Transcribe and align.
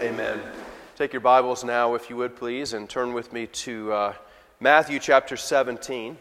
Amen. 0.00 0.40
Take 0.96 1.12
your 1.12 1.20
Bibles 1.20 1.62
now, 1.62 1.94
if 1.94 2.08
you 2.08 2.16
would 2.16 2.34
please, 2.34 2.72
and 2.72 2.88
turn 2.88 3.12
with 3.12 3.34
me 3.34 3.46
to 3.48 3.92
uh, 3.92 4.14
Matthew 4.58 4.98
chapter 4.98 5.36
17. 5.36 6.16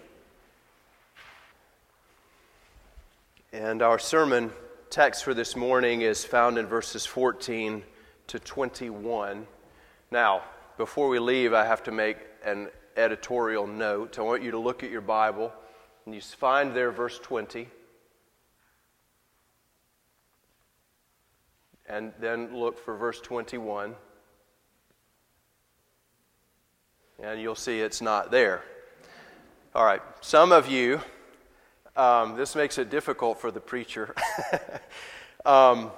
And 3.54 3.82
our 3.82 3.98
sermon 3.98 4.52
text 4.90 5.24
for 5.24 5.34
this 5.34 5.56
morning 5.56 6.02
is 6.02 6.26
found 6.26 6.58
in 6.58 6.66
verses 6.66 7.06
14 7.06 7.82
to 8.28 8.39
21. 8.39 9.48
Now, 10.11 10.43
before 10.75 11.07
we 11.07 11.20
leave, 11.20 11.54
I 11.54 11.66
have 11.66 11.84
to 11.84 11.93
make 11.93 12.18
an 12.43 12.68
editorial 12.98 13.66
note. 13.66 14.20
I 14.20 14.23
want 14.23 14.43
you 14.43 14.52
to 14.52 14.59
look 14.59 14.84
at 14.84 14.91
your 14.91 15.00
Bible 15.00 15.54
and 16.05 16.14
you 16.14 16.20
find 16.20 16.73
there 16.73 16.91
verse 16.91 17.18
20. 17.18 17.70
And 21.89 22.13
then 22.19 22.55
look 22.55 22.77
for 22.77 22.95
verse 22.95 23.19
21. 23.19 23.95
And 27.21 27.41
you'll 27.41 27.55
see 27.55 27.81
it's 27.81 28.02
not 28.02 28.31
there. 28.31 28.61
All 29.75 29.84
right, 29.84 30.02
some 30.21 30.52
of 30.52 30.67
you, 30.67 31.02
um, 31.95 32.35
this 32.38 32.55
makes 32.55 32.77
it 32.77 32.89
difficult 32.89 33.41
for 33.41 33.52
the 33.52 33.59
preacher. 33.59 34.16
um, 35.45 35.91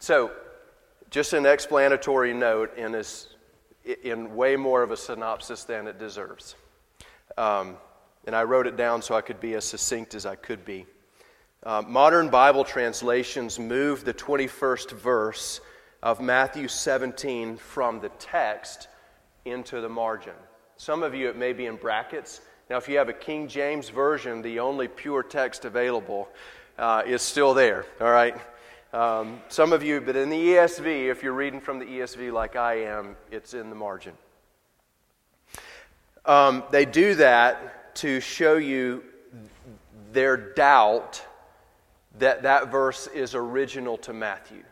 so, 0.00 0.32
just 1.10 1.32
an 1.34 1.46
explanatory 1.46 2.32
note 2.32 2.76
in, 2.76 2.92
this, 2.92 3.28
in 4.02 4.34
way 4.34 4.56
more 4.56 4.82
of 4.82 4.90
a 4.90 4.96
synopsis 4.96 5.64
than 5.64 5.86
it 5.86 5.98
deserves. 5.98 6.56
Um, 7.36 7.76
and 8.26 8.34
I 8.34 8.44
wrote 8.44 8.66
it 8.66 8.76
down 8.76 9.02
so 9.02 9.14
I 9.14 9.20
could 9.20 9.40
be 9.40 9.54
as 9.54 9.64
succinct 9.64 10.14
as 10.14 10.26
I 10.26 10.36
could 10.36 10.64
be. 10.64 10.86
Uh, 11.62 11.82
modern 11.86 12.30
Bible 12.30 12.64
translations 12.64 13.58
move 13.58 14.02
the 14.02 14.14
21st 14.14 14.92
verse 14.92 15.60
of 16.02 16.18
Matthew 16.18 16.68
17 16.68 17.58
from 17.58 18.00
the 18.00 18.08
text 18.18 18.88
into 19.44 19.82
the 19.82 19.88
margin. 19.88 20.32
Some 20.78 21.02
of 21.02 21.14
you, 21.14 21.28
it 21.28 21.36
may 21.36 21.52
be 21.52 21.66
in 21.66 21.76
brackets. 21.76 22.40
Now, 22.70 22.78
if 22.78 22.88
you 22.88 22.96
have 22.96 23.10
a 23.10 23.12
King 23.12 23.46
James 23.46 23.90
Version, 23.90 24.40
the 24.40 24.60
only 24.60 24.88
pure 24.88 25.22
text 25.22 25.66
available 25.66 26.30
uh, 26.78 27.02
is 27.04 27.20
still 27.20 27.52
there, 27.52 27.84
all 28.00 28.10
right? 28.10 28.36
Um, 28.94 29.42
some 29.50 29.74
of 29.74 29.82
you, 29.82 30.00
but 30.00 30.16
in 30.16 30.30
the 30.30 30.42
ESV, 30.42 31.10
if 31.10 31.22
you're 31.22 31.34
reading 31.34 31.60
from 31.60 31.78
the 31.78 31.84
ESV 31.84 32.32
like 32.32 32.56
I 32.56 32.84
am, 32.84 33.16
it's 33.30 33.52
in 33.52 33.68
the 33.68 33.76
margin. 33.76 34.14
Um, 36.24 36.64
they 36.70 36.86
do 36.86 37.16
that 37.16 37.94
to 37.96 38.18
show 38.20 38.56
you 38.56 39.04
their 40.12 40.38
doubt 40.38 41.26
that 42.18 42.42
that 42.42 42.70
verse 42.70 43.06
is 43.06 43.34
original 43.34 43.96
to 43.98 44.12
Matthew. 44.12 44.62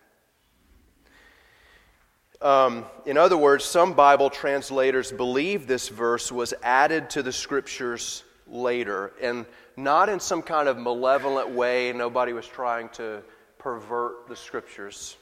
Um, 2.40 2.84
in 3.04 3.16
other 3.16 3.36
words, 3.36 3.64
some 3.64 3.94
Bible 3.94 4.30
translators 4.30 5.10
believe 5.10 5.66
this 5.66 5.88
verse 5.88 6.30
was 6.30 6.54
added 6.62 7.10
to 7.10 7.22
the 7.22 7.32
scriptures 7.32 8.22
later, 8.46 9.12
and 9.20 9.44
not 9.76 10.08
in 10.08 10.20
some 10.20 10.42
kind 10.42 10.68
of 10.68 10.78
malevolent 10.78 11.50
way. 11.50 11.92
Nobody 11.92 12.32
was 12.32 12.46
trying 12.46 12.88
to 12.90 13.22
pervert 13.58 14.28
the 14.28 14.36
scriptures. 14.36 15.16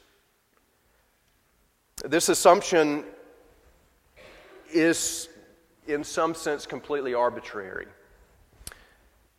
This 2.05 2.29
assumption 2.29 3.03
is, 4.71 5.29
in 5.87 6.03
some 6.03 6.35
sense, 6.35 6.67
completely 6.67 7.15
arbitrary. 7.15 7.87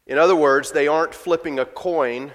In 0.08 0.18
other 0.18 0.34
words, 0.34 0.72
they 0.72 0.88
aren't 0.88 1.14
flipping 1.14 1.60
a 1.60 1.64
coin 1.64 2.32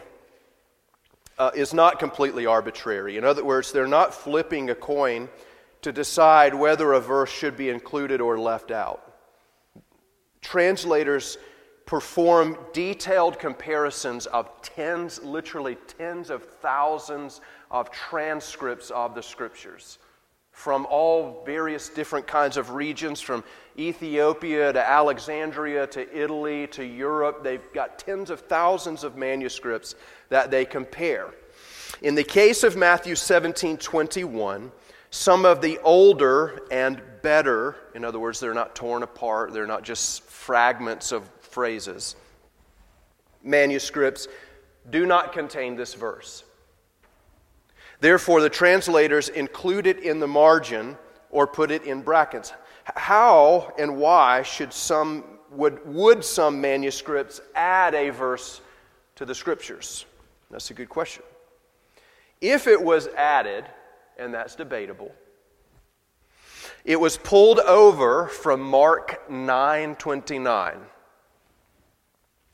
uh, 1.37 1.51
is 1.55 1.73
not 1.73 1.99
completely 1.99 2.45
arbitrary. 2.45 3.17
In 3.17 3.23
other 3.23 3.43
words, 3.43 3.71
they're 3.71 3.87
not 3.87 4.13
flipping 4.13 4.69
a 4.69 4.75
coin 4.75 5.29
to 5.81 5.91
decide 5.91 6.53
whether 6.53 6.93
a 6.93 6.99
verse 6.99 7.31
should 7.31 7.57
be 7.57 7.69
included 7.69 8.21
or 8.21 8.39
left 8.39 8.71
out. 8.71 9.13
Translators 10.41 11.37
perform 11.85 12.57
detailed 12.71 13.39
comparisons 13.39 14.25
of 14.27 14.49
tens, 14.61 15.21
literally 15.23 15.75
tens 15.87 16.29
of 16.29 16.43
thousands 16.43 17.41
of 17.71 17.91
transcripts 17.91 18.89
of 18.91 19.15
the 19.15 19.21
scriptures 19.21 19.99
from 20.53 20.85
all 20.85 21.43
various 21.45 21.89
different 21.89 22.27
kinds 22.27 22.57
of 22.57 22.69
regions, 22.69 23.19
from 23.19 23.43
Ethiopia 23.77 24.71
to 24.71 24.87
Alexandria 24.87 25.87
to 25.87 26.15
Italy 26.15 26.67
to 26.67 26.85
Europe. 26.85 27.43
They've 27.43 27.73
got 27.73 27.97
tens 27.97 28.29
of 28.29 28.39
thousands 28.41 29.03
of 29.03 29.17
manuscripts 29.17 29.95
that 30.33 30.49
they 30.49 30.65
compare. 30.65 31.31
In 32.01 32.15
the 32.15 32.23
case 32.23 32.63
of 32.63 32.75
Matthew 32.75 33.13
17 33.13 33.77
21, 33.77 34.71
some 35.11 35.45
of 35.45 35.61
the 35.61 35.77
older 35.83 36.63
and 36.71 36.99
better, 37.21 37.75
in 37.93 38.03
other 38.03 38.17
words, 38.17 38.39
they're 38.39 38.55
not 38.55 38.75
torn 38.75 39.03
apart, 39.03 39.53
they're 39.53 39.67
not 39.67 39.83
just 39.83 40.23
fragments 40.23 41.11
of 41.11 41.29
phrases, 41.39 42.15
manuscripts 43.43 44.27
do 44.89 45.05
not 45.05 45.33
contain 45.33 45.75
this 45.75 45.93
verse. 45.93 46.43
Therefore, 47.99 48.41
the 48.41 48.49
translators 48.49 49.29
include 49.29 49.85
it 49.85 49.99
in 49.99 50.19
the 50.19 50.27
margin 50.27 50.97
or 51.29 51.45
put 51.45 51.69
it 51.69 51.83
in 51.83 52.01
brackets. 52.01 52.53
How 52.85 53.71
and 53.77 53.97
why 53.97 54.41
should 54.41 54.73
some 54.73 55.25
would, 55.51 55.85
would 55.85 56.25
some 56.25 56.59
manuscripts 56.59 57.39
add 57.53 57.93
a 57.93 58.09
verse 58.09 58.61
to 59.17 59.25
the 59.25 59.35
scriptures? 59.35 60.07
That's 60.53 60.69
a 60.69 60.75
good 60.75 60.89
question. 60.89 61.23
If 62.39 62.67
it 62.67 62.79
was 62.79 63.07
added, 63.07 63.65
and 64.19 64.31
that's 64.31 64.53
debatable, 64.55 65.11
it 66.85 66.99
was 66.99 67.17
pulled 67.17 67.59
over 67.61 68.27
from 68.27 68.61
Mark 68.61 69.27
9:29, 69.27 70.85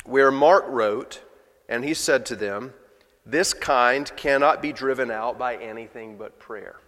where 0.05 0.31
Mark 0.31 0.63
wrote, 0.69 1.21
and 1.67 1.83
he 1.83 1.93
said 1.93 2.25
to 2.27 2.37
them, 2.37 2.73
"This 3.25 3.53
kind 3.53 4.09
cannot 4.15 4.61
be 4.61 4.71
driven 4.71 5.11
out 5.11 5.37
by 5.37 5.57
anything 5.57 6.17
but 6.17 6.39
prayer." 6.39 6.79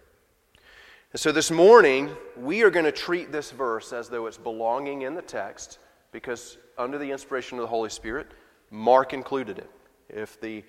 And 1.12 1.20
so 1.20 1.30
this 1.30 1.50
morning, 1.50 2.16
we 2.36 2.62
are 2.62 2.70
going 2.70 2.86
to 2.86 2.92
treat 2.92 3.30
this 3.30 3.50
verse 3.50 3.92
as 3.92 4.08
though 4.08 4.26
it's 4.26 4.38
belonging 4.38 5.02
in 5.02 5.14
the 5.14 5.20
text 5.20 5.78
because 6.10 6.56
under 6.78 6.96
the 6.96 7.10
inspiration 7.10 7.58
of 7.58 7.62
the 7.64 7.68
Holy 7.68 7.90
Spirit, 7.90 8.28
Mark 8.70 9.12
included 9.12 9.58
it. 9.58 9.70
If 10.08 10.40
the 10.40 10.64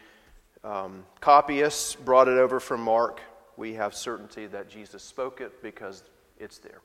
um, 0.64 1.06
copyists 1.20 1.96
brought 1.96 2.28
it 2.28 2.38
over 2.38 2.60
from 2.60 2.82
Mark, 2.82 3.22
we 3.58 3.74
have 3.74 3.94
certainty 3.94 4.48
that 4.48 4.70
Jesus 4.70 5.04
spoke 5.04 5.42
it 5.42 5.62
because 5.62 6.04
it's 6.40 6.58
there. 6.58 6.82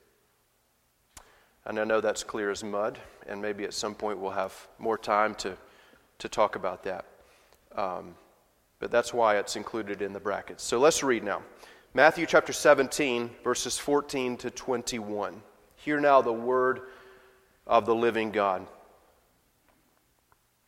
And 1.65 1.79
I 1.79 1.83
know 1.83 2.01
that's 2.01 2.23
clear 2.23 2.51
as 2.51 2.63
mud, 2.63 2.99
and 3.27 3.41
maybe 3.41 3.63
at 3.63 3.73
some 3.73 3.95
point 3.95 4.19
we'll 4.19 4.31
have 4.31 4.67
more 4.79 4.97
time 4.97 5.35
to, 5.35 5.57
to 6.19 6.29
talk 6.29 6.55
about 6.55 6.83
that. 6.83 7.05
Um, 7.75 8.15
but 8.79 8.91
that's 8.91 9.13
why 9.13 9.37
it's 9.37 9.55
included 9.55 10.01
in 10.01 10.13
the 10.13 10.19
brackets. 10.19 10.63
So 10.63 10.79
let's 10.79 11.03
read 11.03 11.23
now 11.23 11.41
Matthew 11.93 12.25
chapter 12.25 12.53
17, 12.53 13.29
verses 13.43 13.77
14 13.77 14.37
to 14.37 14.51
21. 14.51 15.41
Hear 15.75 15.99
now 15.99 16.21
the 16.21 16.33
word 16.33 16.81
of 17.65 17.85
the 17.85 17.95
living 17.95 18.31
God. 18.31 18.67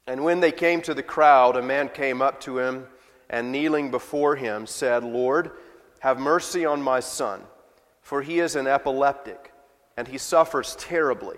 And 0.07 0.23
when 0.23 0.39
they 0.39 0.51
came 0.51 0.81
to 0.81 0.93
the 0.93 1.03
crowd, 1.03 1.57
a 1.57 1.61
man 1.61 1.89
came 1.89 2.21
up 2.21 2.39
to 2.41 2.59
him 2.59 2.87
and 3.31 3.51
kneeling 3.51 3.89
before 3.89 4.35
him 4.35 4.67
said, 4.67 5.03
Lord, 5.03 5.51
have 5.99 6.19
mercy 6.19 6.65
on 6.65 6.81
my 6.81 6.99
son, 6.99 7.41
for 8.01 8.21
he 8.21 8.39
is 8.39 8.55
an 8.55 8.67
epileptic, 8.67 9.51
and 9.97 10.07
he 10.07 10.19
suffers 10.19 10.75
terribly. 10.75 11.37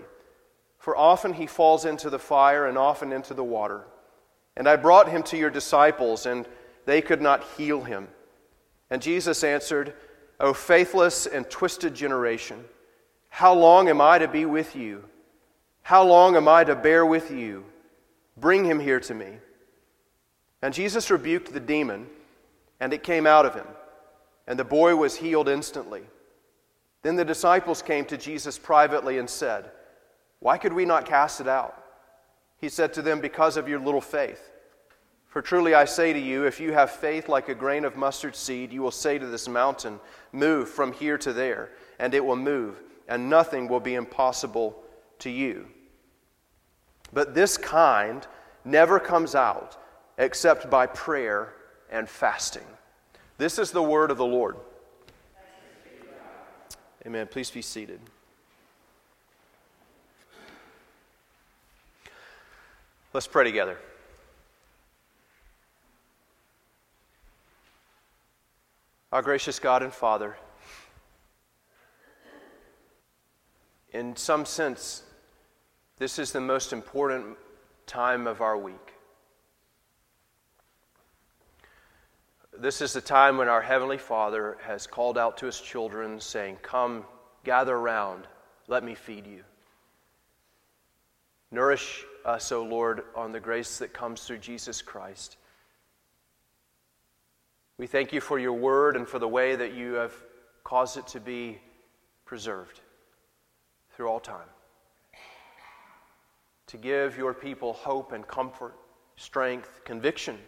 For 0.78 0.94
often 0.94 1.32
he 1.32 1.46
falls 1.46 1.86
into 1.86 2.10
the 2.10 2.18
fire 2.18 2.66
and 2.66 2.76
often 2.76 3.12
into 3.12 3.32
the 3.32 3.44
water. 3.44 3.84
And 4.56 4.68
I 4.68 4.76
brought 4.76 5.08
him 5.08 5.22
to 5.24 5.38
your 5.38 5.50
disciples, 5.50 6.26
and 6.26 6.46
they 6.84 7.00
could 7.00 7.22
not 7.22 7.44
heal 7.56 7.82
him. 7.82 8.08
And 8.90 9.00
Jesus 9.00 9.42
answered, 9.42 9.94
O 10.40 10.52
faithless 10.52 11.26
and 11.26 11.48
twisted 11.48 11.94
generation, 11.94 12.64
how 13.28 13.54
long 13.54 13.88
am 13.88 14.00
I 14.00 14.18
to 14.18 14.28
be 14.28 14.44
with 14.44 14.76
you? 14.76 15.04
How 15.82 16.04
long 16.04 16.36
am 16.36 16.48
I 16.48 16.64
to 16.64 16.74
bear 16.74 17.06
with 17.06 17.30
you? 17.30 17.64
Bring 18.36 18.64
him 18.64 18.80
here 18.80 19.00
to 19.00 19.14
me. 19.14 19.38
And 20.64 20.72
Jesus 20.72 21.10
rebuked 21.10 21.52
the 21.52 21.60
demon, 21.60 22.06
and 22.80 22.94
it 22.94 23.02
came 23.02 23.26
out 23.26 23.44
of 23.44 23.54
him, 23.54 23.66
and 24.46 24.58
the 24.58 24.64
boy 24.64 24.96
was 24.96 25.14
healed 25.14 25.46
instantly. 25.46 26.00
Then 27.02 27.16
the 27.16 27.24
disciples 27.24 27.82
came 27.82 28.06
to 28.06 28.16
Jesus 28.16 28.58
privately 28.58 29.18
and 29.18 29.28
said, 29.28 29.70
Why 30.40 30.56
could 30.56 30.72
we 30.72 30.86
not 30.86 31.04
cast 31.04 31.42
it 31.42 31.48
out? 31.48 31.84
He 32.56 32.70
said 32.70 32.94
to 32.94 33.02
them, 33.02 33.20
Because 33.20 33.58
of 33.58 33.68
your 33.68 33.78
little 33.78 34.00
faith. 34.00 34.40
For 35.26 35.42
truly 35.42 35.74
I 35.74 35.84
say 35.84 36.14
to 36.14 36.18
you, 36.18 36.46
if 36.46 36.58
you 36.58 36.72
have 36.72 36.90
faith 36.90 37.28
like 37.28 37.50
a 37.50 37.54
grain 37.54 37.84
of 37.84 37.98
mustard 37.98 38.34
seed, 38.34 38.72
you 38.72 38.80
will 38.80 38.90
say 38.90 39.18
to 39.18 39.26
this 39.26 39.46
mountain, 39.46 40.00
Move 40.32 40.70
from 40.70 40.94
here 40.94 41.18
to 41.18 41.34
there, 41.34 41.72
and 41.98 42.14
it 42.14 42.24
will 42.24 42.36
move, 42.36 42.82
and 43.06 43.28
nothing 43.28 43.68
will 43.68 43.80
be 43.80 43.96
impossible 43.96 44.82
to 45.18 45.28
you. 45.28 45.66
But 47.12 47.34
this 47.34 47.58
kind 47.58 48.26
never 48.64 48.98
comes 48.98 49.34
out 49.34 49.76
except 50.18 50.70
by 50.70 50.86
prayer 50.86 51.54
and 51.90 52.08
fasting. 52.08 52.66
This 53.38 53.58
is 53.58 53.70
the 53.70 53.82
word 53.82 54.10
of 54.10 54.16
the 54.16 54.24
Lord. 54.24 54.56
Amen. 57.06 57.26
Please 57.26 57.50
be 57.50 57.60
seated. 57.60 58.00
Let's 63.12 63.26
pray 63.26 63.44
together. 63.44 63.78
Our 69.12 69.22
gracious 69.22 69.60
God 69.60 69.84
and 69.84 69.92
Father, 69.92 70.36
in 73.92 74.16
some 74.16 74.44
sense, 74.44 75.04
this 75.98 76.18
is 76.18 76.32
the 76.32 76.40
most 76.40 76.72
important 76.72 77.36
time 77.86 78.26
of 78.26 78.40
our 78.40 78.58
week. 78.58 78.93
This 82.58 82.80
is 82.80 82.92
the 82.92 83.00
time 83.00 83.36
when 83.36 83.48
our 83.48 83.60
Heavenly 83.60 83.98
Father 83.98 84.56
has 84.62 84.86
called 84.86 85.18
out 85.18 85.38
to 85.38 85.46
His 85.46 85.60
children, 85.60 86.20
saying, 86.20 86.58
Come, 86.62 87.04
gather 87.42 87.74
around, 87.74 88.28
let 88.68 88.84
me 88.84 88.94
feed 88.94 89.26
you. 89.26 89.42
Nourish 91.50 92.04
us, 92.24 92.52
O 92.52 92.62
Lord, 92.62 93.02
on 93.16 93.32
the 93.32 93.40
grace 93.40 93.78
that 93.78 93.92
comes 93.92 94.22
through 94.22 94.38
Jesus 94.38 94.82
Christ. 94.82 95.36
We 97.76 97.88
thank 97.88 98.12
you 98.12 98.20
for 98.20 98.38
your 98.38 98.52
word 98.52 98.96
and 98.96 99.08
for 99.08 99.18
the 99.18 99.28
way 99.28 99.56
that 99.56 99.74
you 99.74 99.94
have 99.94 100.14
caused 100.62 100.96
it 100.96 101.08
to 101.08 101.20
be 101.20 101.58
preserved 102.24 102.80
through 103.96 104.08
all 104.08 104.20
time. 104.20 104.48
To 106.68 106.76
give 106.76 107.18
your 107.18 107.34
people 107.34 107.72
hope 107.72 108.12
and 108.12 108.26
comfort, 108.26 108.74
strength, 109.16 109.80
conviction 109.84 110.38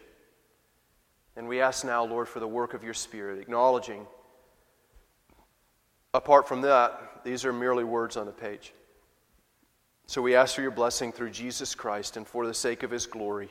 and 1.37 1.47
we 1.47 1.61
ask 1.61 1.85
now, 1.85 2.05
Lord, 2.05 2.29
for 2.29 2.41
the 2.41 2.49
work 2.49 2.73
of 2.73 2.83
your 2.83 2.95
Spirit, 2.95 3.39
acknowledging, 3.39 4.07
apart 6.15 6.49
from 6.49 6.63
that, 6.63 7.21
these 7.25 7.45
are 7.45 7.53
merely 7.53 7.85
words 7.85 8.17
on 8.17 8.27
a 8.27 8.33
page. 8.33 8.73
So 10.07 10.23
we 10.23 10.35
ask 10.35 10.55
for 10.55 10.63
your 10.63 10.71
blessing 10.71 11.13
through 11.13 11.31
Jesus 11.31 11.75
Christ 11.75 12.17
and 12.17 12.27
for 12.27 12.47
the 12.47 12.55
sake 12.55 12.83
of 12.83 12.91
his 12.91 13.07
glory. 13.07 13.51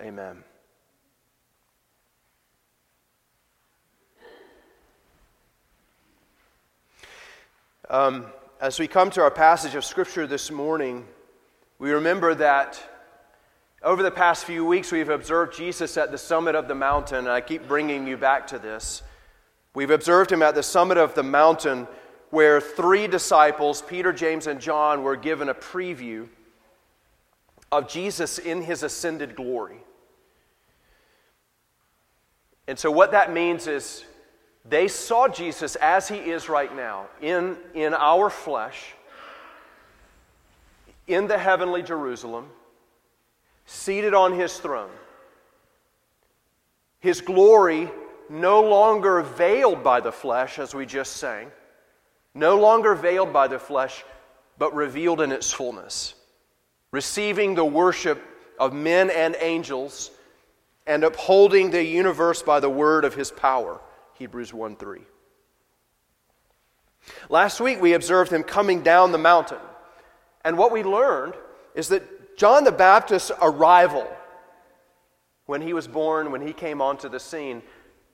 Amen. 0.00 0.44
Um, 7.90 8.26
as 8.60 8.78
we 8.78 8.86
come 8.86 9.10
to 9.10 9.22
our 9.22 9.30
passage 9.30 9.74
of 9.74 9.84
Scripture 9.84 10.26
this 10.26 10.50
morning, 10.50 11.06
we 11.78 11.90
remember 11.90 12.34
that 12.36 12.80
over 13.84 14.02
the 14.02 14.10
past 14.10 14.44
few 14.44 14.64
weeks, 14.64 14.92
we've 14.92 15.08
observed 15.08 15.56
Jesus 15.56 15.96
at 15.96 16.12
the 16.12 16.18
summit 16.18 16.54
of 16.54 16.68
the 16.68 16.74
mountain, 16.74 17.18
and 17.18 17.28
I 17.28 17.40
keep 17.40 17.66
bringing 17.66 18.06
you 18.06 18.16
back 18.16 18.46
to 18.48 18.58
this. 18.58 19.02
We've 19.74 19.90
observed 19.90 20.30
him 20.30 20.42
at 20.42 20.54
the 20.54 20.62
summit 20.62 20.98
of 20.98 21.14
the 21.14 21.22
mountain 21.22 21.88
where 22.30 22.60
three 22.60 23.08
disciples, 23.08 23.82
Peter, 23.82 24.12
James, 24.12 24.46
and 24.46 24.60
John, 24.60 25.02
were 25.02 25.16
given 25.16 25.48
a 25.48 25.54
preview 25.54 26.28
of 27.72 27.88
Jesus 27.88 28.38
in 28.38 28.62
his 28.62 28.82
ascended 28.82 29.34
glory. 29.34 29.78
And 32.68 32.78
so, 32.78 32.90
what 32.90 33.10
that 33.10 33.32
means 33.32 33.66
is 33.66 34.04
they 34.64 34.86
saw 34.86 35.26
Jesus 35.26 35.74
as 35.76 36.06
he 36.06 36.16
is 36.16 36.48
right 36.48 36.74
now, 36.74 37.06
in, 37.20 37.56
in 37.74 37.94
our 37.94 38.30
flesh, 38.30 38.94
in 41.08 41.26
the 41.26 41.38
heavenly 41.38 41.82
Jerusalem 41.82 42.48
seated 43.72 44.14
on 44.14 44.32
his 44.32 44.58
throne. 44.58 44.90
His 47.00 47.20
glory 47.20 47.90
no 48.28 48.62
longer 48.62 49.22
veiled 49.22 49.82
by 49.82 50.00
the 50.00 50.12
flesh, 50.12 50.58
as 50.58 50.74
we 50.74 50.86
just 50.86 51.16
sang, 51.16 51.50
no 52.34 52.58
longer 52.58 52.94
veiled 52.94 53.32
by 53.32 53.48
the 53.48 53.58
flesh, 53.58 54.04
but 54.58 54.74
revealed 54.74 55.20
in 55.20 55.32
its 55.32 55.50
fullness, 55.50 56.14
receiving 56.92 57.54
the 57.54 57.64
worship 57.64 58.22
of 58.60 58.72
men 58.72 59.10
and 59.10 59.36
angels 59.40 60.10
and 60.86 61.02
upholding 61.02 61.70
the 61.70 61.82
universe 61.82 62.42
by 62.42 62.60
the 62.60 62.70
word 62.70 63.04
of 63.04 63.14
his 63.14 63.30
power. 63.30 63.80
Hebrews 64.14 64.52
1 64.52 64.76
3. 64.76 65.00
Last 67.28 67.60
week 67.60 67.80
we 67.80 67.94
observed 67.94 68.32
him 68.32 68.42
coming 68.42 68.82
down 68.82 69.12
the 69.12 69.18
mountain. 69.18 69.58
And 70.44 70.58
what 70.58 70.72
we 70.72 70.82
learned 70.82 71.34
is 71.74 71.88
that 71.88 72.02
John 72.42 72.64
the 72.64 72.72
Baptist's 72.72 73.30
arrival 73.40 74.04
when 75.46 75.62
he 75.62 75.74
was 75.74 75.86
born, 75.86 76.32
when 76.32 76.44
he 76.44 76.52
came 76.52 76.82
onto 76.82 77.08
the 77.08 77.20
scene, 77.20 77.62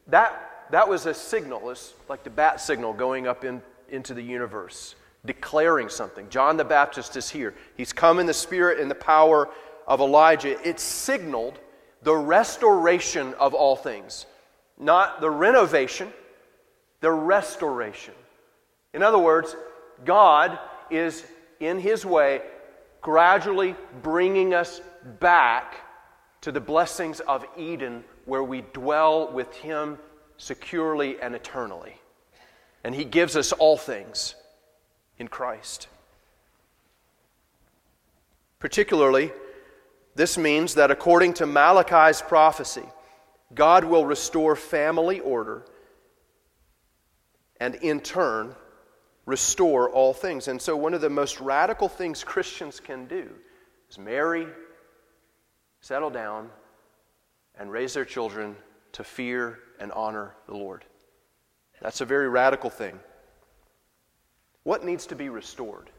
that, 0.08 0.66
that 0.70 0.86
was 0.86 1.06
a 1.06 1.14
signal. 1.14 1.70
It's 1.70 1.94
like 2.10 2.24
the 2.24 2.28
bat 2.28 2.60
signal 2.60 2.92
going 2.92 3.26
up 3.26 3.42
in, 3.42 3.62
into 3.88 4.12
the 4.12 4.20
universe, 4.20 4.96
declaring 5.24 5.88
something. 5.88 6.28
John 6.28 6.58
the 6.58 6.64
Baptist 6.66 7.16
is 7.16 7.30
here. 7.30 7.54
He's 7.74 7.94
come 7.94 8.18
in 8.18 8.26
the 8.26 8.34
spirit 8.34 8.80
and 8.80 8.90
the 8.90 8.94
power 8.94 9.48
of 9.86 10.00
Elijah. 10.00 10.60
It 10.60 10.78
signaled 10.78 11.58
the 12.02 12.14
restoration 12.14 13.32
of 13.40 13.54
all 13.54 13.76
things, 13.76 14.26
not 14.78 15.22
the 15.22 15.30
renovation, 15.30 16.12
the 17.00 17.12
restoration. 17.12 18.12
In 18.92 19.02
other 19.02 19.18
words, 19.18 19.56
God 20.04 20.58
is 20.90 21.24
in 21.60 21.80
his 21.80 22.04
way 22.04 22.42
gradually 23.00 23.74
bringing 24.02 24.54
us 24.54 24.80
back 25.20 25.76
to 26.40 26.52
the 26.52 26.60
blessings 26.60 27.20
of 27.20 27.44
Eden 27.56 28.04
where 28.24 28.42
we 28.42 28.62
dwell 28.72 29.32
with 29.32 29.54
Him 29.56 29.98
securely 30.36 31.20
and 31.20 31.34
eternally. 31.34 31.94
And 32.84 32.94
He 32.94 33.04
gives 33.04 33.36
us 33.36 33.52
all 33.52 33.76
things 33.76 34.34
in 35.18 35.28
Christ. 35.28 35.88
Particularly, 38.58 39.32
this 40.14 40.36
means 40.36 40.74
that 40.74 40.90
according 40.90 41.34
to 41.34 41.46
Malachi's 41.46 42.22
prophecy, 42.22 42.84
God 43.54 43.84
will 43.84 44.04
restore 44.04 44.56
family 44.56 45.20
order 45.20 45.64
and 47.60 47.74
in 47.76 48.00
turn 48.00 48.54
restore 49.28 49.90
all 49.90 50.14
things. 50.14 50.48
And 50.48 50.60
so, 50.60 50.74
one 50.74 50.94
of 50.94 51.02
the 51.02 51.10
most 51.10 51.38
radical 51.38 51.86
things 51.86 52.24
Christians 52.24 52.80
can 52.80 53.04
do 53.04 53.28
is 53.90 53.98
marry, 53.98 54.46
settle 55.82 56.08
down, 56.08 56.48
and 57.58 57.70
raise 57.70 57.92
their 57.92 58.06
children 58.06 58.56
to 58.92 59.04
fear 59.04 59.58
and 59.78 59.92
honor 59.92 60.34
the 60.46 60.54
Lord. 60.54 60.82
That's 61.82 62.00
a 62.00 62.06
very 62.06 62.26
radical 62.26 62.70
thing. 62.70 62.98
What 64.62 64.82
needs 64.82 65.06
to 65.08 65.14
be 65.14 65.28
restored? 65.28 65.90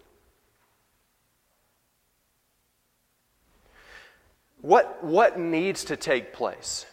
What, 4.61 5.03
what 5.03 5.39
needs 5.39 5.85
to 5.85 5.95
take 5.95 6.33
place? 6.33 6.87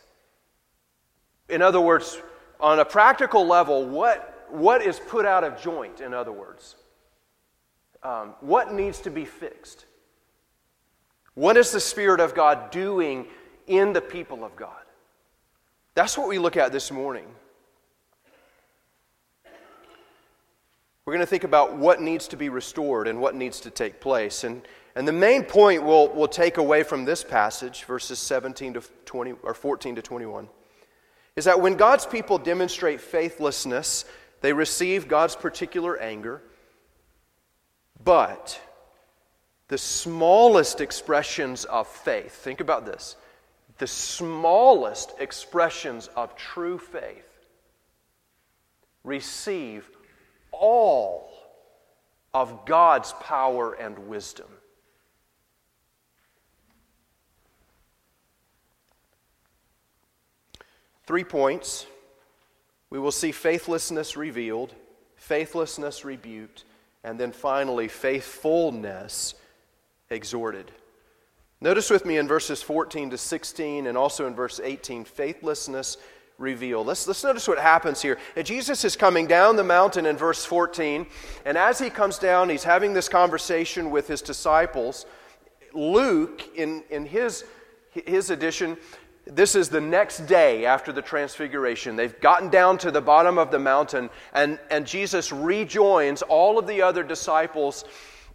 In 1.49 1.63
other 1.63 1.81
words, 1.81 2.21
on 2.61 2.79
a 2.79 2.85
practical 2.85 3.47
level, 3.47 3.89
what 3.89 4.36
what 4.51 4.83
is 4.83 4.99
put 4.99 5.27
out 5.27 5.45
of 5.45 5.61
joint, 5.61 6.01
in 6.01 6.15
other 6.15 6.33
words? 6.33 6.77
Um, 8.03 8.35
what 8.41 8.73
needs 8.73 9.01
to 9.01 9.11
be 9.11 9.25
fixed? 9.25 9.87
What 11.35 11.57
is 11.57 11.71
the 11.71 11.81
Spirit 11.81 12.21
of 12.21 12.35
God 12.35 12.71
doing 12.71 13.27
in 13.67 13.93
the 13.93 14.01
people 14.01 14.45
of 14.45 14.57
God? 14.57 14.71
That's 15.95 16.17
what 16.17 16.29
we 16.29 16.39
look 16.39 16.57
at 16.57 16.73
this 16.73 16.91
morning. 16.91 17.27
We're 21.05 21.13
going 21.13 21.23
to 21.23 21.27
think 21.27 21.45
about 21.45 21.77
what 21.77 22.01
needs 22.01 22.27
to 22.29 22.37
be 22.37 22.49
restored 22.49 23.07
and 23.07 23.21
what 23.21 23.35
needs 23.35 23.61
to 23.61 23.71
take 23.71 24.01
place. 24.01 24.45
And, 24.45 24.63
and 24.97 25.07
the 25.07 25.13
main 25.13 25.45
point 25.45 25.85
we'll, 25.85 26.09
we'll 26.09 26.27
take 26.27 26.57
away 26.57 26.83
from 26.83 27.05
this 27.05 27.23
passage, 27.23 27.85
verses 27.85 28.19
17 28.19 28.75
to 28.75 28.83
20, 29.05 29.35
or 29.43 29.55
14 29.55 29.95
to 29.97 30.03
21, 30.03 30.49
is 31.37 31.45
that 31.45 31.61
when 31.61 31.77
God's 31.77 32.07
people 32.07 32.39
demonstrate 32.39 33.01
faithlessness 33.01 34.05
they 34.41 34.53
receive 34.53 35.09
God's 35.09 35.37
particular 35.37 35.99
anger, 35.99 36.43
but 38.03 38.61
the 39.69 39.79
smallest 39.79 40.81
expressions 40.81 41.65
of 41.65 41.89
faith, 41.89 42.33
think 42.33 42.61
about 42.61 42.87
this, 42.87 43.17
the 43.79 43.87
smallest 43.87 45.13
expressions 45.19 46.09
of 46.17 46.37
true 46.37 46.79
faith 46.79 47.25
receive 49.05 49.89
all 50.53 51.31
of 52.33 52.67
God's 52.67 53.13
power 53.21 53.75
and 53.75 53.99
wisdom. 53.99 54.47
Three 61.07 61.25
points 61.25 61.87
we 62.97 63.01
will 63.01 63.13
see 63.13 63.31
faithlessness 63.31 64.17
revealed, 64.17 64.75
faithlessness 65.17 66.03
rebuked, 66.03 66.65
and 67.05 67.21
then 67.21 67.31
finally, 67.31 67.89
faithfulness 67.89 69.35
exhorted. 70.09 70.73
Notice 71.61 71.91
with 71.91 72.07
me 72.07 72.17
in 72.17 72.27
verses 72.27 72.63
14 72.63 73.11
to 73.11 73.19
16 73.19 73.87
and 73.87 73.99
also 73.99 74.27
in 74.27 74.35
verse 74.35 74.63
18 74.65 75.05
faithlessness 75.05 75.99
revealed. 76.39 76.87
Let's, 76.87 77.07
let's 77.07 77.23
notice 77.23 77.47
what 77.47 77.59
happens 77.59 78.01
here. 78.01 78.17
Jesus 78.43 78.83
is 78.83 78.97
coming 78.97 79.27
down 79.27 79.57
the 79.57 79.63
mountain 79.63 80.07
in 80.07 80.17
verse 80.17 80.47
14, 80.47 81.07
and 81.45 81.59
as 81.59 81.79
he 81.79 81.91
comes 81.91 82.19
down, 82.19 82.49
he's 82.49 82.65
having 82.65 82.95
this 82.95 83.11
conversation 83.11 83.91
with 83.91 84.09
his 84.09 84.23
disciples. 84.23 85.05
Luke, 85.75 86.49
in, 86.57 86.83
in 86.89 87.05
his, 87.05 87.45
his 87.91 88.31
edition, 88.31 88.79
this 89.27 89.57
is 89.57 89.69
the 89.69 89.81
next 89.81 90.27
day 90.27 90.67
after 90.67 90.93
the 90.93 91.03
transfiguration. 91.03 91.97
They've 91.97 92.19
gotten 92.21 92.49
down 92.49 92.79
to 92.79 92.91
the 92.93 93.01
bottom 93.01 93.39
of 93.39 93.51
the 93.51 93.59
mountain, 93.59 94.09
and, 94.33 94.59
and 94.71 94.87
Jesus 94.87 95.33
rejoins 95.33 96.23
all 96.23 96.59
of 96.59 96.67
the 96.67 96.83
other 96.83 97.03
disciples 97.03 97.85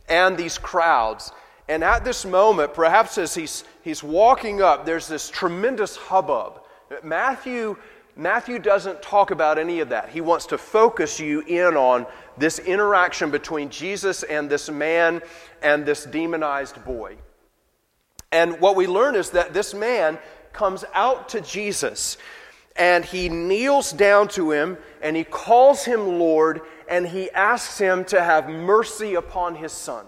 and 0.10 0.38
these 0.38 0.58
crowds. 0.58 1.32
And 1.70 1.84
at 1.84 2.04
this 2.04 2.26
moment, 2.26 2.74
perhaps 2.74 3.18
as 3.18 3.34
he's, 3.34 3.64
he's 3.82 4.04
walking 4.04 4.62
up, 4.62 4.86
there's 4.86 5.08
this 5.08 5.30
tremendous 5.30 5.96
hubbub. 5.96 6.62
Matthew, 7.04 7.78
Matthew 8.18 8.60
doesn't 8.60 9.02
talk 9.02 9.32
about 9.32 9.58
any 9.58 9.80
of 9.80 9.90
that. 9.90 10.10
He 10.10 10.20
wants 10.20 10.48
to 10.48 10.58
focus 10.58 11.22
you 11.22 11.40
in 11.42 11.78
on 11.78 12.06
this 12.38 12.60
interaction 12.60 13.32
between 13.32 13.70
Jesus 13.70 14.24
and 14.24 14.50
this 14.50 14.70
man 14.70 15.22
and 15.62 15.86
this 15.86 16.04
demonized 16.04 16.84
boy. 16.84 17.16
And 18.34 18.60
what 18.60 18.76
we 18.76 18.88
learn 18.88 19.16
is 19.16 19.30
that 19.32 19.54
this 19.54 19.74
man 19.74 20.18
comes 20.54 20.84
out 20.94 21.30
to 21.30 21.42
Jesus 21.42 22.18
and 22.76 23.04
he 23.04 23.30
kneels 23.30 23.92
down 23.92 24.28
to 24.30 24.52
him 24.52 24.78
and 25.02 25.16
he 25.16 25.24
calls 25.24 25.84
him 25.84 26.20
Lord 26.20 26.62
and 26.88 27.08
he 27.08 27.30
asks 27.32 27.78
him 27.78 28.06
to 28.06 28.22
have 28.22 28.50
mercy 28.50 29.16
upon 29.16 29.56
his 29.56 29.72
son. 29.72 30.06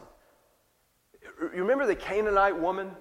You 1.41 1.61
remember 1.61 1.85
the 1.85 1.95
Canaanite 1.95 2.57
woman 2.57 2.91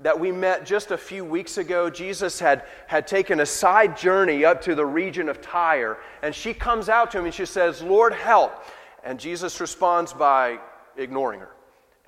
that 0.00 0.18
we 0.18 0.32
met 0.32 0.66
just 0.66 0.90
a 0.90 0.98
few 0.98 1.24
weeks 1.24 1.58
ago? 1.58 1.90
Jesus 1.90 2.38
had, 2.38 2.64
had 2.86 3.06
taken 3.06 3.40
a 3.40 3.46
side 3.46 3.96
journey 3.96 4.44
up 4.44 4.62
to 4.62 4.74
the 4.74 4.86
region 4.86 5.28
of 5.28 5.40
Tyre, 5.40 5.98
and 6.22 6.34
she 6.34 6.54
comes 6.54 6.88
out 6.88 7.10
to 7.12 7.18
him 7.18 7.24
and 7.24 7.34
she 7.34 7.46
says, 7.46 7.82
Lord, 7.82 8.12
help. 8.12 8.64
And 9.04 9.18
Jesus 9.18 9.60
responds 9.60 10.12
by 10.12 10.58
ignoring 10.96 11.40
her. 11.40 11.50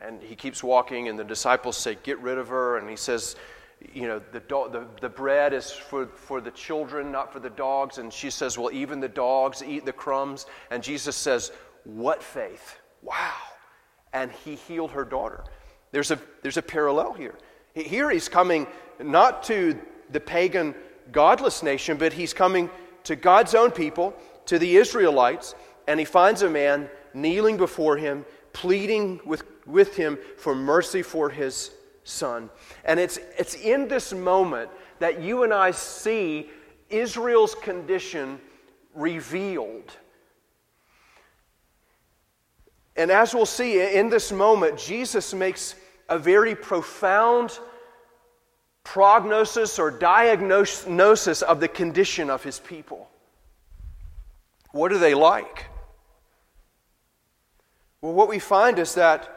And 0.00 0.23
he 0.23 0.37
keeps 0.37 0.62
walking, 0.62 1.09
and 1.09 1.19
the 1.19 1.25
disciples 1.25 1.76
say, 1.76 1.97
Get 2.02 2.19
rid 2.21 2.38
of 2.38 2.49
her. 2.49 2.78
And 2.78 2.90
he 2.90 2.97
says, 2.97 3.37
you 3.93 4.09
know, 4.09 4.21
the, 4.33 4.41
do- 4.41 4.69
the, 4.71 4.87
the 5.00 5.09
bread 5.09 5.53
is 5.53 5.71
for, 5.71 6.07
for 6.07 6.41
the 6.41 6.50
children, 6.50 7.12
not 7.12 7.33
for 7.33 7.41
the 7.41 7.50
dogs. 7.50 7.99
And 7.99 8.12
she 8.12 8.31
says, 8.31 8.59
Well, 8.59 8.73
even 8.73 9.00
the 9.00 9.09
dogs 9.09 9.62
eat 9.62 9.85
the 9.85 9.93
crumbs. 9.93 10.47
And 10.71 10.83
Jesus 10.83 11.17
says, 11.17 11.53
What 11.85 12.23
faith? 12.23 12.79
Wow. 13.03 13.35
And 14.12 14.31
he 14.31 14.55
healed 14.55 14.93
her 14.93 15.05
daughter. 15.05 15.45
There's 15.93 16.11
a, 16.11 16.19
there's 16.43 16.57
a 16.57 16.62
parallel 16.62 17.12
here. 17.12 17.37
Here 17.75 18.11
he's 18.11 18.29
coming 18.29 18.67
not 19.00 19.43
to 19.45 19.79
the 20.11 20.21
pagan, 20.21 20.75
godless 21.12 21.62
nation, 21.62 21.97
but 21.97 22.12
he's 22.12 22.33
coming 22.33 22.71
to 23.05 23.17
God's 23.17 23.55
own 23.55 23.71
people, 23.71 24.14
to 24.47 24.59
the 24.59 24.76
Israelites, 24.76 25.55
and 25.87 25.99
he 25.99 26.07
finds 26.07 26.43
a 26.43 26.50
man 26.50 26.88
kneeling 27.12 27.57
before 27.57 27.97
him, 27.97 28.25
pleading 28.53 29.21
with, 29.25 29.45
with 29.67 29.97
him 29.97 30.19
for 30.38 30.55
mercy 30.55 31.03
for 31.03 31.31
his 31.31 31.71
son. 32.05 32.51
And 32.85 33.01
it's, 33.01 33.19
it's 33.39 33.55
in 33.55 33.89
this 33.89 34.13
moment 34.13 34.71
that 35.01 35.21
you 35.21 35.43
and 35.43 35.53
I 35.53 35.73
see 35.73 36.51
Israel's 36.91 37.55
condition 37.55 38.39
revealed. 38.95 39.97
And 42.97 43.11
as 43.11 43.35
we'll 43.35 43.47
see 43.47 43.81
in 43.97 44.09
this 44.09 44.31
moment, 44.31 44.79
Jesus 44.79 45.35
makes 45.35 45.75
a 46.09 46.19
very 46.19 46.55
profound 46.55 47.59
prognosis 48.85 49.79
or 49.79 49.91
diagnosis 49.91 51.43
of 51.43 51.59
the 51.59 51.69
condition 51.69 52.31
of 52.31 52.45
his 52.45 52.61
people. 52.61 53.09
What 54.71 54.93
are 54.93 54.99
they 54.99 55.15
like? 55.15 55.67
Well, 58.01 58.13
what 58.13 58.29
we 58.29 58.39
find 58.39 58.79
is 58.79 58.95
that 58.95 59.34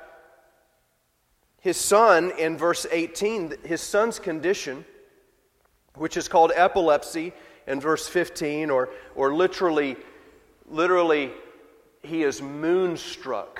his 1.67 1.75
son, 1.75 2.31
in 2.39 2.57
verse 2.57 2.85
18, 2.89 3.55
his 3.65 3.81
son's 3.81 4.19
condition, 4.19 4.85
which 5.95 6.15
is 6.15 6.29
called 6.29 6.53
epilepsy 6.55 7.33
in 7.67 7.81
verse 7.81 8.07
15, 8.07 8.69
or, 8.69 8.87
or 9.15 9.33
literally, 9.33 9.97
literally, 10.69 11.29
he 12.03 12.23
is 12.23 12.41
moonstruck. 12.41 13.59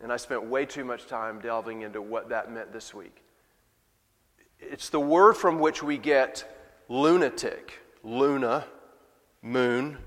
And 0.00 0.12
I 0.12 0.18
spent 0.18 0.44
way 0.44 0.64
too 0.66 0.84
much 0.84 1.08
time 1.08 1.40
delving 1.40 1.82
into 1.82 2.00
what 2.00 2.28
that 2.28 2.52
meant 2.52 2.72
this 2.72 2.94
week. 2.94 3.24
It's 4.60 4.88
the 4.88 5.00
word 5.00 5.32
from 5.32 5.58
which 5.58 5.82
we 5.82 5.98
get 5.98 6.48
lunatic, 6.88 7.72
luna, 8.04 8.66
moon, 9.42 9.98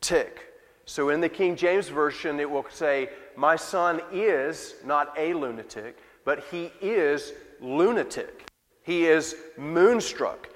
tick. 0.00 0.53
So 0.86 1.08
in 1.08 1.20
the 1.20 1.28
King 1.28 1.56
James 1.56 1.88
Version, 1.88 2.38
it 2.40 2.50
will 2.50 2.66
say 2.70 3.08
my 3.36 3.56
son 3.56 4.00
is 4.12 4.74
not 4.84 5.14
a 5.16 5.32
lunatic, 5.34 5.96
but 6.24 6.44
he 6.50 6.70
is 6.80 7.32
lunatic. 7.60 8.44
He 8.82 9.06
is 9.06 9.34
moonstruck. 9.56 10.48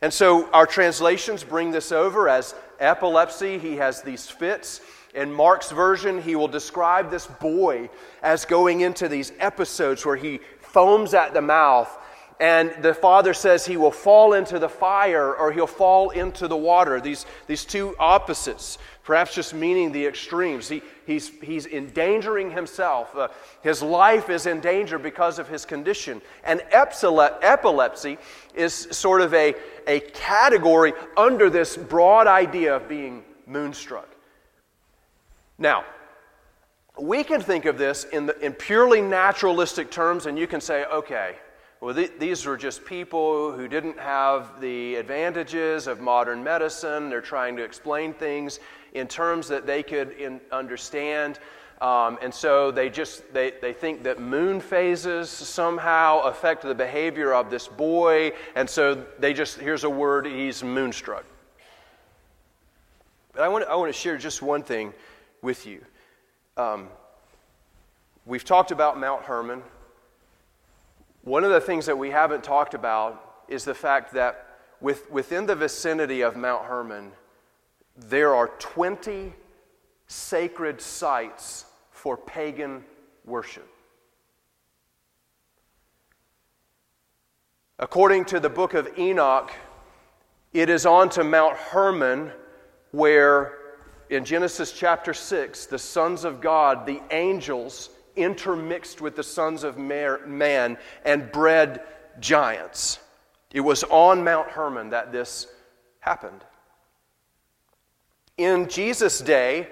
And 0.00 0.12
so 0.12 0.50
our 0.50 0.66
translations 0.66 1.44
bring 1.44 1.70
this 1.70 1.92
over 1.92 2.28
as 2.28 2.54
epilepsy. 2.80 3.58
He 3.58 3.76
has 3.76 4.02
these 4.02 4.28
fits. 4.28 4.80
In 5.14 5.32
Mark's 5.32 5.70
version, 5.70 6.20
he 6.20 6.34
will 6.34 6.48
describe 6.48 7.10
this 7.10 7.26
boy 7.26 7.88
as 8.22 8.44
going 8.44 8.80
into 8.80 9.08
these 9.08 9.32
episodes 9.38 10.04
where 10.04 10.16
he 10.16 10.40
foams 10.60 11.14
at 11.14 11.34
the 11.34 11.40
mouth 11.40 11.96
and 12.40 12.74
the 12.82 12.94
father 12.94 13.32
says 13.32 13.64
he 13.64 13.76
will 13.76 13.92
fall 13.92 14.32
into 14.32 14.58
the 14.58 14.68
fire 14.68 15.34
or 15.34 15.52
he'll 15.52 15.66
fall 15.66 16.10
into 16.10 16.48
the 16.48 16.56
water. 16.56 17.00
These, 17.00 17.26
these 17.46 17.64
two 17.64 17.94
opposites, 17.98 18.78
perhaps 19.04 19.34
just 19.34 19.54
meaning 19.54 19.92
the 19.92 20.04
extremes. 20.04 20.68
He, 20.68 20.82
he's, 21.06 21.28
he's 21.40 21.66
endangering 21.66 22.50
himself. 22.50 23.14
Uh, 23.14 23.28
his 23.62 23.82
life 23.82 24.30
is 24.30 24.46
in 24.46 24.60
danger 24.60 24.98
because 24.98 25.38
of 25.38 25.48
his 25.48 25.64
condition. 25.64 26.20
And 26.42 26.60
epilepsy 26.72 28.18
is 28.54 28.74
sort 28.90 29.20
of 29.20 29.32
a, 29.32 29.54
a 29.86 30.00
category 30.00 30.92
under 31.16 31.48
this 31.48 31.76
broad 31.76 32.26
idea 32.26 32.74
of 32.74 32.88
being 32.88 33.22
moonstruck. 33.46 34.08
Now, 35.56 35.84
we 37.00 37.22
can 37.22 37.40
think 37.40 37.64
of 37.64 37.78
this 37.78 38.04
in, 38.04 38.26
the, 38.26 38.38
in 38.44 38.52
purely 38.52 39.00
naturalistic 39.00 39.90
terms, 39.90 40.26
and 40.26 40.36
you 40.38 40.46
can 40.46 40.60
say, 40.60 40.84
okay, 40.86 41.36
well, 41.84 41.94
th- 41.94 42.12
these 42.18 42.46
were 42.46 42.56
just 42.56 42.86
people 42.86 43.52
who 43.52 43.68
didn't 43.68 43.98
have 43.98 44.58
the 44.58 44.94
advantages 44.94 45.86
of 45.86 46.00
modern 46.00 46.42
medicine. 46.42 47.10
They're 47.10 47.20
trying 47.20 47.56
to 47.56 47.62
explain 47.62 48.14
things 48.14 48.58
in 48.94 49.06
terms 49.06 49.48
that 49.48 49.66
they 49.66 49.82
could 49.82 50.12
in- 50.12 50.40
understand. 50.50 51.38
Um, 51.82 52.18
and 52.22 52.32
so 52.32 52.70
they 52.70 52.88
just 52.88 53.34
they, 53.34 53.52
they 53.60 53.74
think 53.74 54.04
that 54.04 54.18
moon 54.18 54.62
phases 54.62 55.28
somehow 55.28 56.20
affect 56.20 56.62
the 56.62 56.74
behavior 56.74 57.34
of 57.34 57.50
this 57.50 57.68
boy 57.68 58.32
and 58.54 58.70
so 58.70 59.04
they 59.18 59.34
just 59.34 59.58
here's 59.58 59.84
a 59.84 59.90
word 59.90 60.24
he's 60.24 60.62
moonstruck 60.64 61.24
but 63.32 63.42
i 63.42 63.48
want, 63.48 63.64
I 63.64 63.74
want 63.74 63.92
to 63.92 63.98
share 63.98 64.16
just 64.16 64.40
one 64.40 64.62
thing 64.62 64.94
with 65.42 65.66
you 65.66 65.84
um, 66.56 66.88
we've 68.24 68.44
talked 68.44 68.70
about 68.70 68.98
mount 68.98 69.24
hermon 69.24 69.62
one 71.24 71.42
of 71.42 71.50
the 71.50 71.60
things 71.60 71.86
that 71.86 71.96
we 71.96 72.10
haven't 72.10 72.44
talked 72.44 72.74
about 72.74 73.44
is 73.48 73.64
the 73.64 73.74
fact 73.74 74.12
that 74.12 74.46
with, 74.80 75.10
within 75.10 75.46
the 75.46 75.54
vicinity 75.54 76.20
of 76.20 76.36
Mount 76.36 76.66
Hermon, 76.66 77.12
there 77.96 78.34
are 78.34 78.48
20 78.58 79.32
sacred 80.06 80.80
sites 80.82 81.64
for 81.90 82.18
pagan 82.18 82.84
worship. 83.24 83.68
According 87.78 88.26
to 88.26 88.38
the 88.38 88.50
book 88.50 88.74
of 88.74 88.98
Enoch, 88.98 89.50
it 90.52 90.68
is 90.68 90.84
on 90.84 91.08
to 91.10 91.24
Mount 91.24 91.56
Hermon 91.56 92.30
where, 92.92 93.58
in 94.10 94.24
Genesis 94.24 94.72
chapter 94.72 95.14
6, 95.14 95.66
the 95.66 95.78
sons 95.78 96.24
of 96.24 96.42
God, 96.42 96.86
the 96.86 97.00
angels, 97.10 97.88
intermixed 98.16 99.00
with 99.00 99.16
the 99.16 99.22
sons 99.22 99.64
of 99.64 99.78
man 99.78 100.78
and 101.04 101.32
bred 101.32 101.82
giants. 102.20 102.98
It 103.52 103.60
was 103.60 103.84
on 103.84 104.24
Mount 104.24 104.48
Hermon 104.48 104.90
that 104.90 105.12
this 105.12 105.46
happened. 106.00 106.44
In 108.36 108.68
Jesus' 108.68 109.20
day, 109.20 109.68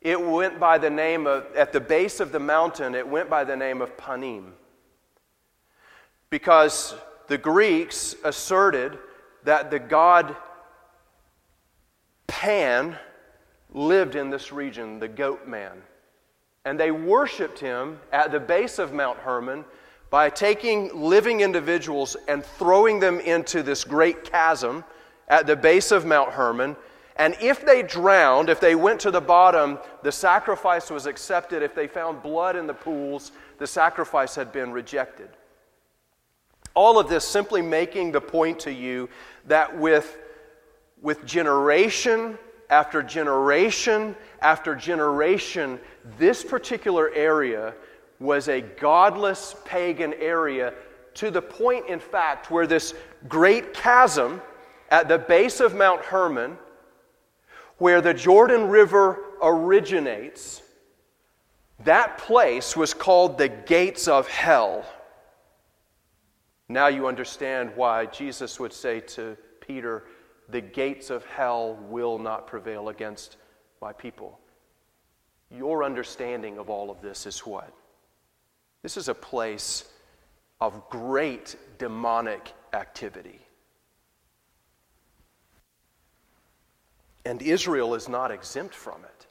it 0.00 0.20
went 0.20 0.58
by 0.58 0.78
the 0.78 0.90
name 0.90 1.26
of, 1.26 1.44
at 1.54 1.72
the 1.72 1.80
base 1.80 2.20
of 2.20 2.32
the 2.32 2.38
mountain, 2.38 2.94
it 2.94 3.06
went 3.06 3.28
by 3.28 3.44
the 3.44 3.56
name 3.56 3.82
of 3.82 3.96
Panim. 3.96 4.52
Because 6.30 6.94
the 7.26 7.38
Greeks 7.38 8.14
asserted 8.24 8.98
that 9.44 9.70
the 9.70 9.78
god 9.78 10.36
Pan 12.26 12.96
lived 13.72 14.14
in 14.14 14.30
this 14.30 14.52
region, 14.52 15.00
the 15.00 15.08
goat 15.08 15.48
man. 15.48 15.82
And 16.68 16.78
they 16.78 16.90
worshiped 16.90 17.58
him 17.58 17.98
at 18.12 18.30
the 18.30 18.38
base 18.38 18.78
of 18.78 18.92
Mount 18.92 19.18
Hermon 19.20 19.64
by 20.10 20.28
taking 20.28 20.94
living 20.94 21.40
individuals 21.40 22.14
and 22.28 22.44
throwing 22.44 23.00
them 23.00 23.20
into 23.20 23.62
this 23.62 23.84
great 23.84 24.22
chasm 24.22 24.84
at 25.28 25.46
the 25.46 25.56
base 25.56 25.92
of 25.92 26.04
Mount 26.04 26.30
Hermon. 26.30 26.76
And 27.16 27.34
if 27.40 27.64
they 27.64 27.82
drowned, 27.82 28.50
if 28.50 28.60
they 28.60 28.74
went 28.74 29.00
to 29.00 29.10
the 29.10 29.18
bottom, 29.18 29.78
the 30.02 30.12
sacrifice 30.12 30.90
was 30.90 31.06
accepted. 31.06 31.62
If 31.62 31.74
they 31.74 31.86
found 31.86 32.22
blood 32.22 32.54
in 32.54 32.66
the 32.66 32.74
pools, 32.74 33.32
the 33.56 33.66
sacrifice 33.66 34.34
had 34.34 34.52
been 34.52 34.70
rejected. 34.70 35.30
All 36.74 36.98
of 36.98 37.08
this 37.08 37.24
simply 37.26 37.62
making 37.62 38.12
the 38.12 38.20
point 38.20 38.60
to 38.60 38.70
you 38.70 39.08
that 39.46 39.78
with, 39.78 40.18
with 41.00 41.24
generation 41.24 42.36
after 42.70 43.02
generation 43.02 44.14
after 44.40 44.74
generation, 44.74 45.80
this 46.18 46.44
particular 46.44 47.12
area 47.12 47.74
was 48.20 48.48
a 48.48 48.60
godless 48.60 49.54
pagan 49.64 50.14
area 50.14 50.74
to 51.14 51.30
the 51.30 51.42
point, 51.42 51.88
in 51.88 52.00
fact, 52.00 52.50
where 52.50 52.66
this 52.66 52.94
great 53.28 53.74
chasm 53.74 54.40
at 54.90 55.08
the 55.08 55.18
base 55.18 55.60
of 55.60 55.74
Mount 55.74 56.02
Hermon, 56.02 56.56
where 57.78 58.00
the 58.00 58.14
Jordan 58.14 58.68
River 58.68 59.24
originates, 59.42 60.62
that 61.84 62.18
place 62.18 62.76
was 62.76 62.94
called 62.94 63.38
the 63.38 63.48
gates 63.48 64.08
of 64.08 64.28
hell. 64.28 64.84
Now 66.68 66.88
you 66.88 67.06
understand 67.06 67.72
why 67.76 68.06
Jesus 68.06 68.60
would 68.60 68.72
say 68.72 69.00
to 69.00 69.36
Peter, 69.60 70.04
The 70.48 70.60
gates 70.60 71.10
of 71.10 71.24
hell 71.26 71.78
will 71.88 72.18
not 72.18 72.46
prevail 72.46 72.88
against 72.88 73.36
my 73.82 73.92
people. 73.92 74.38
Your 75.50 75.84
understanding 75.84 76.58
of 76.58 76.70
all 76.70 76.90
of 76.90 77.00
this 77.00 77.26
is 77.26 77.40
what? 77.40 77.72
This 78.82 78.96
is 78.96 79.08
a 79.08 79.14
place 79.14 79.84
of 80.60 80.88
great 80.90 81.56
demonic 81.78 82.52
activity. 82.72 83.40
And 87.24 87.42
Israel 87.42 87.94
is 87.94 88.08
not 88.08 88.30
exempt 88.30 88.74
from 88.74 89.04
it. 89.04 89.26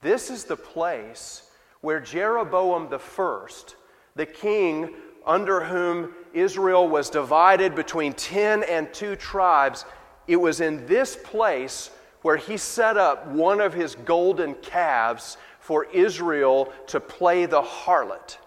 This 0.00 0.30
is 0.30 0.44
the 0.44 0.56
place 0.56 1.50
where 1.80 2.00
Jeroboam 2.00 2.88
the 2.88 2.98
first, 2.98 3.76
the 4.14 4.26
king 4.26 4.94
under 5.26 5.64
whom 5.64 6.12
Israel 6.32 6.88
was 6.88 7.10
divided 7.10 7.74
between 7.74 8.12
10 8.12 8.62
and 8.64 8.92
2 8.92 9.16
tribes, 9.16 9.84
it 10.26 10.36
was 10.36 10.60
in 10.60 10.86
this 10.86 11.16
place 11.16 11.90
where 12.22 12.36
he 12.36 12.56
set 12.56 12.96
up 12.96 13.26
one 13.26 13.60
of 13.60 13.74
his 13.74 13.94
golden 13.94 14.54
calves 14.56 15.36
for 15.60 15.84
Israel 15.86 16.72
to 16.86 17.00
play 17.00 17.46
the 17.46 17.62
harlot. 17.62 18.38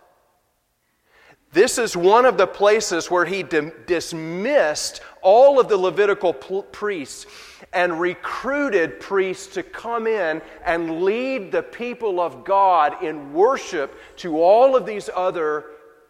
This 1.51 1.77
is 1.77 1.95
one 1.95 2.25
of 2.25 2.37
the 2.37 2.47
places 2.47 3.09
where 3.09 3.23
he 3.23 3.41
dismissed 3.41 4.99
all 5.21 5.57
of 5.57 5.69
the 5.69 5.77
Levitical 5.77 6.33
priests 6.33 7.25
and 7.71 7.97
recruited 7.97 8.99
priests 8.99 9.53
to 9.53 9.63
come 9.63 10.05
in 10.05 10.41
and 10.65 11.03
lead 11.03 11.53
the 11.53 11.63
people 11.63 12.19
of 12.19 12.43
God 12.43 13.01
in 13.01 13.31
worship 13.31 13.97
to 14.17 14.41
all 14.41 14.75
of 14.75 14.85
these 14.85 15.09
other 15.15 15.65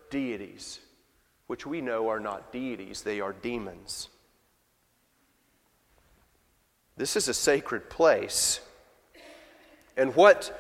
deities, 0.10 0.80
which 1.46 1.68
we 1.68 1.80
know 1.80 2.10
are 2.10 2.20
not 2.20 2.52
deities, 2.52 3.04
they 3.04 3.22
are 3.22 3.34
demons. 3.34 4.10
This 6.98 7.16
is 7.16 7.28
a 7.28 7.34
sacred 7.34 7.90
place. 7.90 8.62
And 9.98 10.16
what, 10.16 10.58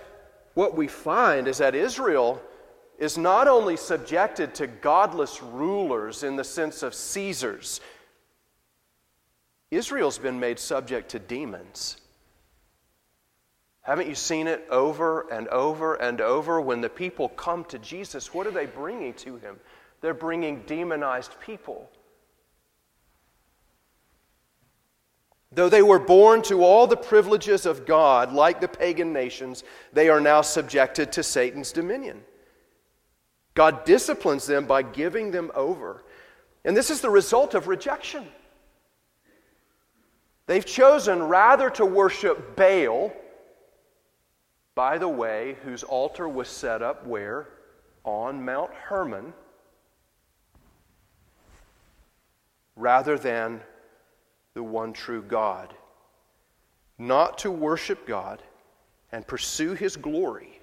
what 0.53 0.75
we 0.75 0.87
find 0.87 1.47
is 1.47 1.57
that 1.59 1.75
Israel 1.75 2.41
is 2.97 3.17
not 3.17 3.47
only 3.47 3.77
subjected 3.77 4.55
to 4.55 4.67
godless 4.67 5.41
rulers 5.41 6.23
in 6.23 6.35
the 6.35 6.43
sense 6.43 6.83
of 6.83 6.93
Caesars, 6.93 7.81
Israel's 9.71 10.17
been 10.17 10.39
made 10.39 10.59
subject 10.59 11.09
to 11.11 11.19
demons. 11.19 11.97
Haven't 13.81 14.07
you 14.07 14.15
seen 14.15 14.47
it 14.47 14.65
over 14.69 15.31
and 15.31 15.47
over 15.49 15.95
and 15.95 16.19
over? 16.21 16.59
When 16.59 16.81
the 16.81 16.89
people 16.89 17.29
come 17.29 17.65
to 17.65 17.77
Jesus, 17.79 18.33
what 18.33 18.47
are 18.47 18.51
they 18.51 18.65
bringing 18.65 19.13
to 19.15 19.37
him? 19.37 19.59
They're 20.01 20.13
bringing 20.13 20.61
demonized 20.61 21.39
people. 21.39 21.89
Though 25.55 25.69
they 25.69 25.81
were 25.81 25.99
born 25.99 26.41
to 26.43 26.65
all 26.65 26.85
the 26.85 26.97
privileges 26.97 27.65
of 27.65 27.85
God, 27.85 28.33
like 28.33 28.59
the 28.59 28.67
pagan 28.67 29.13
nations, 29.13 29.63
they 29.93 30.09
are 30.09 30.19
now 30.19 30.41
subjected 30.41 31.13
to 31.13 31.23
Satan's 31.23 31.71
dominion. 31.71 32.21
God 33.53 33.85
disciplines 33.85 34.45
them 34.45 34.65
by 34.65 34.81
giving 34.81 35.31
them 35.31 35.51
over. 35.55 36.03
And 36.65 36.75
this 36.75 36.89
is 36.89 36.99
the 36.99 37.09
result 37.09 37.53
of 37.53 37.69
rejection. 37.69 38.27
They've 40.45 40.65
chosen 40.65 41.23
rather 41.23 41.69
to 41.71 41.85
worship 41.85 42.57
Baal, 42.57 43.13
by 44.75 44.97
the 44.97 45.07
way, 45.07 45.55
whose 45.63 45.83
altar 45.83 46.27
was 46.27 46.49
set 46.49 46.81
up 46.81 47.07
where? 47.07 47.47
On 48.03 48.43
Mount 48.43 48.71
Hermon, 48.73 49.33
rather 52.75 53.17
than 53.17 53.61
the 54.55 54.63
one 54.63 54.93
true 54.93 55.21
God. 55.21 55.75
Not 56.97 57.37
to 57.39 57.51
worship 57.51 58.07
God 58.07 58.41
and 59.11 59.27
pursue 59.27 59.73
his 59.73 59.95
glory 59.95 60.59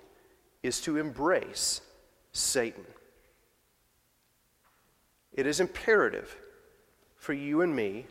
is 0.62 0.80
to 0.80 0.96
embrace 0.96 1.82
Satan. 2.32 2.84
It 5.34 5.46
is 5.46 5.60
imperative 5.60 6.34
for 7.16 7.34
you 7.34 7.60
and 7.60 7.74
me 7.74 8.06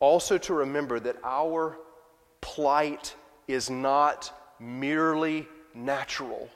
also 0.00 0.38
to 0.38 0.54
remember 0.54 0.98
that 1.00 1.16
our 1.24 1.78
plight 2.40 3.14
is 3.46 3.68
not 3.70 4.32
merely 4.58 5.46
natural. 5.74 6.48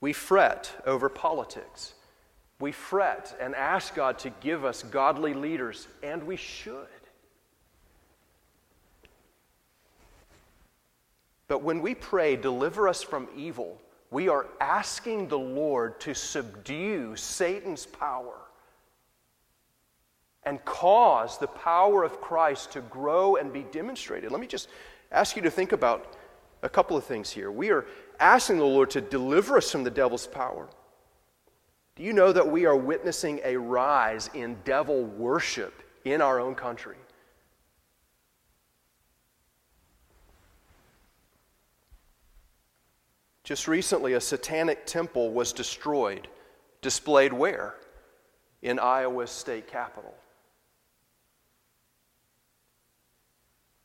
We 0.00 0.12
fret 0.12 0.70
over 0.86 1.08
politics. 1.08 1.94
We 2.64 2.72
fret 2.72 3.36
and 3.42 3.54
ask 3.54 3.94
God 3.94 4.18
to 4.20 4.30
give 4.30 4.64
us 4.64 4.82
godly 4.84 5.34
leaders, 5.34 5.86
and 6.02 6.22
we 6.22 6.36
should. 6.36 6.86
But 11.46 11.62
when 11.62 11.82
we 11.82 11.94
pray, 11.94 12.36
deliver 12.36 12.88
us 12.88 13.02
from 13.02 13.28
evil, 13.36 13.78
we 14.10 14.30
are 14.30 14.46
asking 14.62 15.28
the 15.28 15.38
Lord 15.38 16.00
to 16.00 16.14
subdue 16.14 17.16
Satan's 17.16 17.84
power 17.84 18.38
and 20.44 20.64
cause 20.64 21.36
the 21.36 21.48
power 21.48 22.02
of 22.02 22.18
Christ 22.22 22.72
to 22.72 22.80
grow 22.80 23.36
and 23.36 23.52
be 23.52 23.66
demonstrated. 23.72 24.32
Let 24.32 24.40
me 24.40 24.46
just 24.46 24.70
ask 25.12 25.36
you 25.36 25.42
to 25.42 25.50
think 25.50 25.72
about 25.72 26.16
a 26.62 26.70
couple 26.70 26.96
of 26.96 27.04
things 27.04 27.30
here. 27.30 27.50
We 27.52 27.68
are 27.68 27.84
asking 28.18 28.56
the 28.56 28.64
Lord 28.64 28.88
to 28.92 29.02
deliver 29.02 29.58
us 29.58 29.70
from 29.70 29.84
the 29.84 29.90
devil's 29.90 30.26
power. 30.26 30.66
Do 31.96 32.02
you 32.02 32.12
know 32.12 32.32
that 32.32 32.50
we 32.50 32.66
are 32.66 32.76
witnessing 32.76 33.40
a 33.44 33.56
rise 33.56 34.28
in 34.34 34.56
devil 34.64 35.04
worship 35.04 35.82
in 36.04 36.20
our 36.20 36.40
own 36.40 36.54
country? 36.56 36.96
Just 43.44 43.68
recently, 43.68 44.14
a 44.14 44.20
satanic 44.20 44.86
temple 44.86 45.30
was 45.30 45.52
destroyed. 45.52 46.28
Displayed 46.80 47.32
where? 47.32 47.74
In 48.62 48.78
Iowa's 48.78 49.30
state 49.30 49.68
capital. 49.68 50.14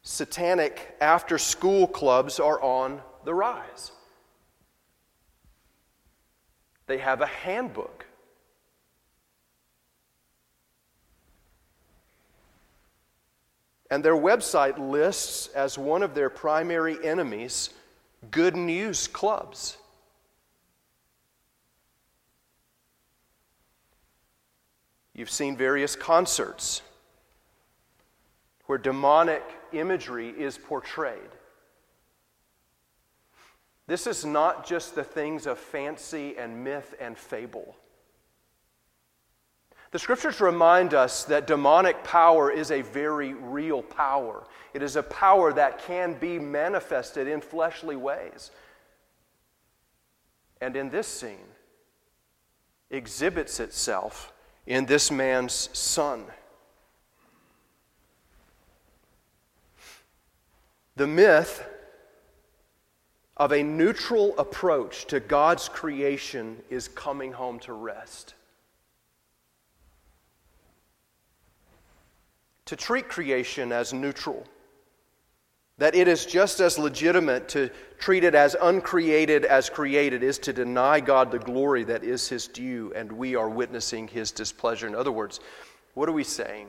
Satanic 0.01 0.95
after 1.01 1.37
school 1.37 1.85
clubs 1.85 2.39
are 2.39 2.59
on 2.61 3.01
the 3.25 3.33
rise. 3.33 3.91
They 6.89 6.97
have 6.97 7.21
a 7.21 7.27
handbook. 7.27 8.07
And 13.91 14.03
their 14.03 14.15
website 14.15 14.79
lists 14.79 15.49
as 15.49 15.77
one 15.77 16.01
of 16.01 16.15
their 16.15 16.31
primary 16.31 16.97
enemies 17.05 17.69
good 18.31 18.55
news 18.55 19.07
clubs. 19.07 19.77
You've 25.13 25.29
seen 25.29 25.55
various 25.55 25.95
concerts 25.95 26.81
where 28.65 28.79
demonic 28.79 29.43
imagery 29.73 30.29
is 30.29 30.57
portrayed. 30.57 31.38
This 33.89 34.05
is 34.05 34.23
not 34.23 34.67
just 34.67 34.93
the 34.93 35.03
things 35.03 35.47
of 35.47 35.57
fancy 35.57 36.37
and 36.37 36.63
myth 36.63 36.93
and 36.99 37.17
fable. 37.17 37.75
The 39.89 39.97
scriptures 39.97 40.39
remind 40.39 40.93
us 40.93 41.23
that 41.23 41.47
demonic 41.47 42.03
power 42.03 42.51
is 42.51 42.69
a 42.69 42.83
very 42.83 43.33
real 43.33 43.81
power. 43.81 44.45
It 44.75 44.83
is 44.83 44.95
a 44.95 45.01
power 45.01 45.51
that 45.53 45.79
can 45.79 46.13
be 46.13 46.37
manifested 46.37 47.27
in 47.27 47.41
fleshly 47.41 47.95
ways. 47.95 48.51
And 50.61 50.75
in 50.75 50.91
this 50.91 51.07
scene, 51.07 51.49
exhibits 52.91 53.59
itself 53.59 54.31
in 54.67 54.85
this 54.85 55.09
man's 55.09 55.67
son. 55.73 56.25
The 60.95 61.07
myth 61.07 61.67
of 63.39 63.53
a 63.53 63.63
neutral 63.63 64.37
approach 64.37 65.05
to 65.05 65.21
God's 65.21 65.69
creation 65.69 66.57
is 66.69 66.89
coming 66.89 67.31
home 67.31 67.57
to 67.59 67.73
rest. 67.73 68.33
To 72.65 72.75
treat 72.75 73.07
creation 73.07 73.71
as 73.71 73.93
neutral, 73.93 74.45
that 75.77 75.95
it 75.95 76.09
is 76.09 76.25
just 76.25 76.59
as 76.59 76.77
legitimate 76.77 77.47
to 77.49 77.71
treat 77.97 78.25
it 78.25 78.35
as 78.35 78.57
uncreated 78.61 79.45
as 79.45 79.69
created 79.69 80.21
is 80.21 80.37
to 80.39 80.51
deny 80.51 80.99
God 80.99 81.31
the 81.31 81.39
glory 81.39 81.85
that 81.85 82.03
is 82.03 82.27
his 82.27 82.47
due, 82.47 82.91
and 82.93 83.09
we 83.09 83.35
are 83.35 83.49
witnessing 83.49 84.09
his 84.09 84.31
displeasure. 84.31 84.85
In 84.85 84.93
other 84.93 85.13
words, 85.13 85.39
what 85.93 86.09
are 86.09 86.13
we 86.13 86.25
saying? 86.25 86.67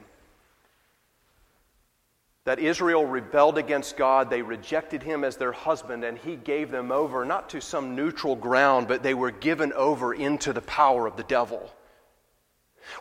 That 2.45 2.59
Israel 2.59 3.05
rebelled 3.05 3.59
against 3.59 3.97
God. 3.97 4.31
They 4.31 4.43
rejected 4.43 5.03
him 5.03 5.25
as 5.25 5.37
their 5.37 5.53
husband, 5.53 6.05
and 6.05 6.17
he 6.17 6.37
gave 6.37 6.71
them 6.71 6.91
over 6.91 7.25
not 7.25 7.51
to 7.51 7.61
some 7.61 7.95
neutral 7.95 8.35
ground, 8.35 8.89
but 8.89 9.03
they 9.03 9.15
were 9.15 9.31
given 9.31 9.73
over 9.75 10.15
into 10.15 10.53
the 10.53 10.63
power 10.63 11.07
of 11.07 11.17
the 11.17 11.23
devil. 11.25 11.71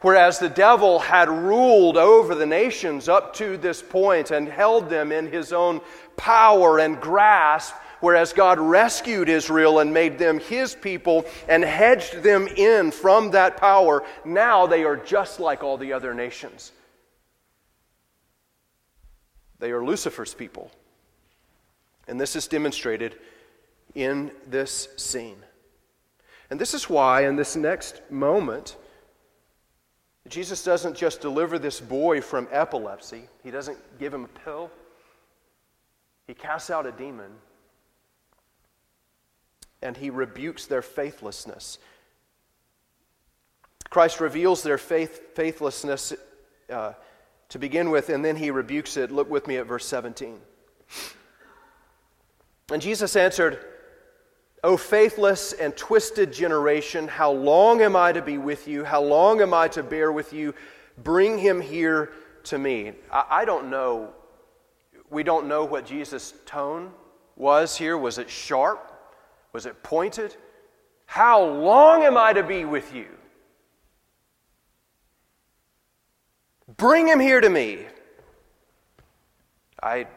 Whereas 0.02 0.40
the 0.40 0.50
devil 0.50 1.00
had 1.00 1.30
ruled 1.30 1.98
over 1.98 2.36
the 2.36 2.46
nations 2.46 3.10
up 3.10 3.34
to 3.36 3.58
this 3.58 3.82
point 3.82 4.30
and 4.30 4.48
held 4.48 4.90
them 4.90 5.12
in 5.12 5.32
his 5.32 5.54
own 5.54 5.82
power 6.16 6.80
and 6.80 7.00
grasp, 7.00 7.74
whereas 8.02 8.34
God 8.34 8.60
rescued 8.60 9.30
Israel 9.30 9.80
and 9.80 9.94
made 9.94 10.20
them 10.20 10.40
his 10.40 10.76
people 10.76 11.26
and 11.48 11.64
hedged 11.64 12.22
them 12.24 12.48
in 12.48 12.92
from 12.92 13.32
that 13.32 13.58
power, 13.58 14.04
now 14.26 14.68
they 14.68 14.84
are 14.84 14.98
just 14.98 15.40
like 15.40 15.64
all 15.64 15.78
the 15.78 15.94
other 15.94 16.14
nations. 16.14 16.72
They 19.60 19.72
are 19.72 19.84
Lucifer's 19.84 20.34
people. 20.34 20.72
And 22.08 22.20
this 22.20 22.36
is 22.36 22.48
demonstrated 22.48 23.16
in 23.94 24.32
this 24.48 24.90
scene. 24.98 25.38
And 26.50 26.60
this 26.60 26.74
is 26.74 26.90
why, 26.90 27.26
in 27.26 27.36
this 27.36 27.56
next 27.56 28.02
moment, 28.10 28.78
Jesus 30.28 30.64
doesn't 30.64 30.96
just 30.96 31.22
deliver 31.22 31.60
this 31.60 31.80
boy 31.80 32.22
from 32.22 32.48
epilepsy, 32.52 33.24
he 33.44 33.52
doesn't 33.52 33.78
give 34.00 34.14
him 34.14 34.26
a 34.26 34.40
pill, 34.40 34.72
he 36.28 36.34
casts 36.34 36.70
out 36.70 36.86
a 36.86 36.92
demon 36.92 37.32
and 39.82 39.96
he 39.96 40.10
rebukes 40.10 40.66
their 40.66 40.82
faithlessness. 40.82 41.80
Christ 43.90 44.20
reveals 44.20 44.62
their 44.62 44.78
faith, 44.78 45.36
faithlessness 45.36 46.14
uh, 46.70 46.94
to 47.50 47.60
begin 47.60 47.90
with, 47.90 48.10
and 48.10 48.24
then 48.24 48.36
he 48.36 48.52
rebukes 48.52 48.98
it. 48.98 49.12
Look 49.12 49.30
with 49.30 49.48
me 49.48 49.58
at 49.58 49.66
verse 49.66 49.86
17. 49.86 50.40
And 52.72 52.82
Jesus 52.82 53.16
answered, 53.16 53.60
O 54.64 54.78
faithless 54.78 55.54
and 55.54 55.76
twisted 55.76 56.34
generation, 56.34 57.08
how 57.08 57.32
long 57.32 57.82
am 57.82 57.96
I 57.96 58.12
to 58.12 58.22
be 58.22 58.38
with 58.38 58.68
you? 58.68 58.84
How 58.84 59.02
long 59.02 59.42
am 59.42 59.54
I 59.54 59.68
to 59.70 59.84
bear 59.84 60.12
with 60.12 60.34
you? 60.34 60.54
Bring 61.04 61.38
him 61.38 61.62
here 61.62 62.12
to 62.46 62.58
me. 62.58 62.94
I, 63.12 63.46
don't 63.46 63.70
know. 63.70 64.10
We 65.10 65.24
don't 65.24 65.48
know 65.48 65.66
what 65.66 65.86
Jesus' 65.86 66.34
tone 66.46 66.92
was 67.36 67.78
here. 67.78 67.98
Was 67.98 68.18
it 68.18 68.30
sharp? 68.30 68.92
Was 69.54 69.66
it 69.66 69.82
pointed? 69.82 70.36
How 71.06 71.44
long 71.44 72.04
am 72.04 72.18
I 72.18 72.34
to 72.34 72.44
be 72.44 72.66
with 72.66 72.94
you? 72.94 73.08
Bring 76.80 77.08
him 77.10 77.20
here 77.20 77.42
to 77.42 77.50
me. 77.50 77.86
I, 79.84 80.08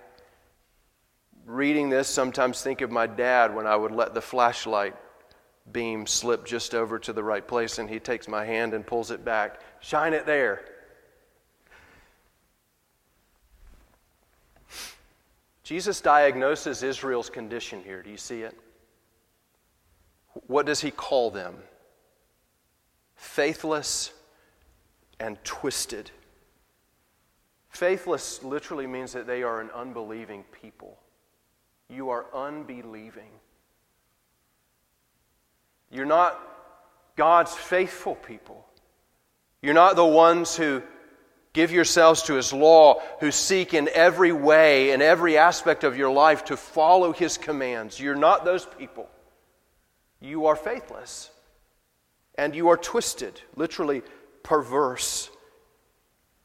reading 1.45 1.91
this, 1.91 2.07
sometimes 2.07 2.63
think 2.63 2.83
of 2.83 2.91
my 2.91 3.09
dad 3.09 3.53
when 3.53 3.67
I 3.67 3.75
would 3.75 3.91
let 3.91 4.15
the 4.15 4.21
flashlight 4.21 4.95
beam 5.73 6.07
slip 6.07 6.47
just 6.47 6.73
over 6.73 7.01
to 7.01 7.13
the 7.13 7.23
right 7.23 7.47
place 7.47 7.81
and 7.81 7.91
he 7.91 7.99
takes 7.99 8.29
my 8.29 8.45
hand 8.45 8.75
and 8.75 8.87
pulls 8.87 9.11
it 9.11 9.25
back. 9.25 9.61
Shine 9.81 10.13
it 10.13 10.25
there. 10.25 10.65
Jesus 15.65 16.01
diagnoses 16.01 16.85
Israel's 16.85 17.29
condition 17.29 17.83
here. 17.83 18.05
Do 18.05 18.11
you 18.11 18.17
see 18.17 18.43
it? 18.43 18.57
What 20.47 20.65
does 20.65 20.81
he 20.81 20.93
call 20.93 21.33
them? 21.33 21.57
Faithless 23.17 24.13
and 25.19 25.43
twisted. 25.43 26.13
Faithless 27.73 28.45
literally 28.45 28.87
means 28.87 29.15
that 29.15 29.27
they 29.27 29.43
are 29.43 29.61
an 29.61 29.71
unbelieving 29.75 30.45
people. 30.63 30.99
You 31.89 32.11
are 32.11 32.27
unbelieving. 32.35 33.31
You're 35.91 36.05
not 36.05 36.39
God's 37.17 37.55
faithful 37.55 38.15
people. 38.15 38.67
You're 39.63 39.75
not 39.75 39.97
the 39.97 40.05
ones 40.05 40.55
who 40.55 40.83
give 41.55 41.73
yourselves 41.73 42.23
to 42.25 42.35
His 42.35 42.53
law, 42.53 43.01
who 43.21 43.31
seek 43.31 43.73
in 43.73 43.89
every 43.95 44.33
way, 44.33 44.91
in 44.91 45.01
every 45.01 45.39
aspect 45.39 45.83
of 45.83 45.97
your 45.97 46.11
life 46.11 46.45
to 46.47 46.59
follow 46.59 47.13
His 47.13 47.39
commands. 47.39 47.99
You're 47.99 48.15
not 48.15 48.45
those 48.45 48.67
people. 48.79 49.09
You 50.21 50.47
are 50.47 50.57
faithless. 50.57 51.31
And 52.35 52.55
you 52.55 52.69
are 52.69 52.77
twisted, 52.77 53.41
literally 53.57 54.03
perverse. 54.43 55.31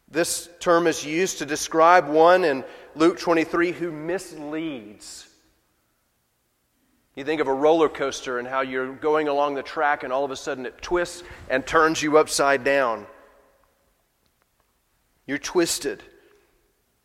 This 0.10 0.50
term 0.60 0.88
is 0.88 1.06
used 1.06 1.39
to 1.39 1.46
describe 1.46 2.08
one 2.08 2.46
in 2.46 2.63
Luke 2.96 3.20
23 3.20 3.72
who 3.72 3.91
misleads. 3.91 5.28
You 7.15 7.26
think 7.26 7.41
of 7.41 7.48
a 7.48 7.54
roller 7.54 7.89
coaster 7.89 8.39
and 8.39 8.48
how 8.48 8.62
you're 8.62 8.93
going 8.93 9.28
along 9.28 9.56
the 9.56 9.63
track 9.63 10.04
and 10.04 10.13
all 10.13 10.24
of 10.24 10.32
a 10.32 10.36
sudden 10.36 10.65
it 10.65 10.82
twists 10.82 11.24
and 11.50 11.65
turns 11.65 12.02
you 12.02 12.17
upside 12.17 12.63
down. 12.63 13.06
You're 15.26 15.39
twisted. 15.39 16.04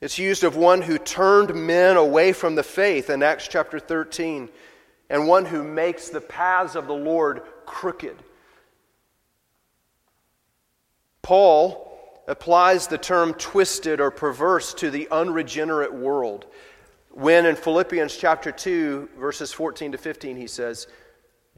It's 0.01 0.19
used 0.19 0.45
of 0.45 0.57
one 0.57 0.83
who 0.83 0.99
turned 0.99 1.55
men 1.55 1.97
away 1.97 2.33
from 2.33 2.55
the 2.55 2.62
faith 2.62 3.11
in 3.11 3.23
Acts 3.23 3.49
chapter 3.49 3.81
13 3.81 4.49
and 5.11 5.27
one 5.27 5.45
who 5.45 5.65
makes 5.65 6.09
the 6.09 6.21
paths 6.21 6.75
of 6.75 6.87
the 6.87 6.95
Lord 6.95 7.43
crooked. 7.67 8.17
Paul 11.23 11.91
applies 12.29 12.87
the 12.87 12.99
term 12.99 13.35
twisted 13.35 14.01
or 14.01 14.11
perverse 14.11 14.75
to 14.75 14.91
the 14.91 15.09
unregenerate 15.11 15.93
world. 15.93 16.47
When 17.11 17.47
in 17.47 17.57
Philippians 17.57 18.17
chapter 18.17 18.53
2, 18.53 19.11
verses 19.19 19.53
14 19.53 19.93
to 19.93 19.99
15, 19.99 20.37
he 20.37 20.47
says, 20.47 20.87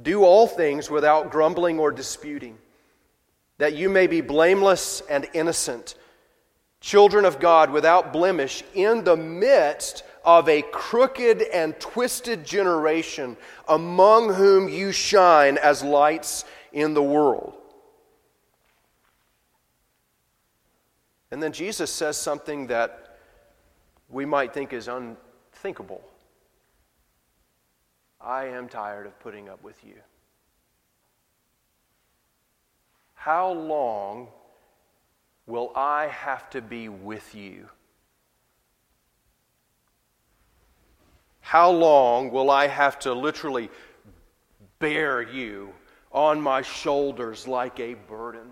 Do 0.00 0.24
all 0.24 0.46
things 0.46 0.90
without 0.90 1.30
grumbling 1.30 1.78
or 1.78 1.92
disputing, 1.92 2.58
that 3.58 3.74
you 3.74 3.88
may 3.88 4.06
be 4.06 4.20
blameless 4.20 5.02
and 5.08 5.28
innocent, 5.32 5.94
children 6.80 7.24
of 7.24 7.38
God 7.38 7.70
without 7.70 8.12
blemish, 8.12 8.64
in 8.74 9.04
the 9.04 9.16
midst 9.16 10.02
of 10.24 10.48
a 10.48 10.62
crooked 10.72 11.42
and 11.42 11.78
twisted 11.78 12.44
generation, 12.44 13.36
among 13.68 14.32
whom 14.32 14.68
you 14.68 14.90
shine 14.90 15.58
as 15.58 15.84
lights 15.84 16.44
in 16.72 16.94
the 16.94 17.02
world 17.02 17.54
And 21.30 21.42
then 21.42 21.52
Jesus 21.52 21.90
says 21.90 22.16
something 22.16 22.68
that 22.68 23.18
we 24.08 24.24
might 24.24 24.52
think 24.52 24.72
is 24.72 24.88
unthinkable. 24.88 26.02
I 28.20 28.46
am 28.46 28.68
tired 28.68 29.06
of 29.06 29.18
putting 29.20 29.48
up 29.48 29.62
with 29.62 29.84
you. 29.84 29.96
How 33.14 33.52
long 33.52 34.28
will 35.46 35.72
I 35.74 36.08
have 36.08 36.48
to 36.50 36.62
be 36.62 36.88
with 36.88 37.34
you? 37.34 37.68
How 41.40 41.70
long 41.70 42.30
will 42.30 42.50
I 42.50 42.66
have 42.66 42.98
to 43.00 43.12
literally 43.12 43.70
bear 44.78 45.20
you 45.20 45.72
on 46.10 46.40
my 46.40 46.62
shoulders 46.62 47.46
like 47.46 47.80
a 47.80 47.94
burden? 47.94 48.50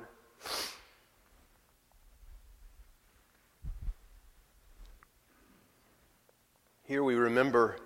Here 6.92 7.02
we 7.02 7.14
remember 7.14 7.76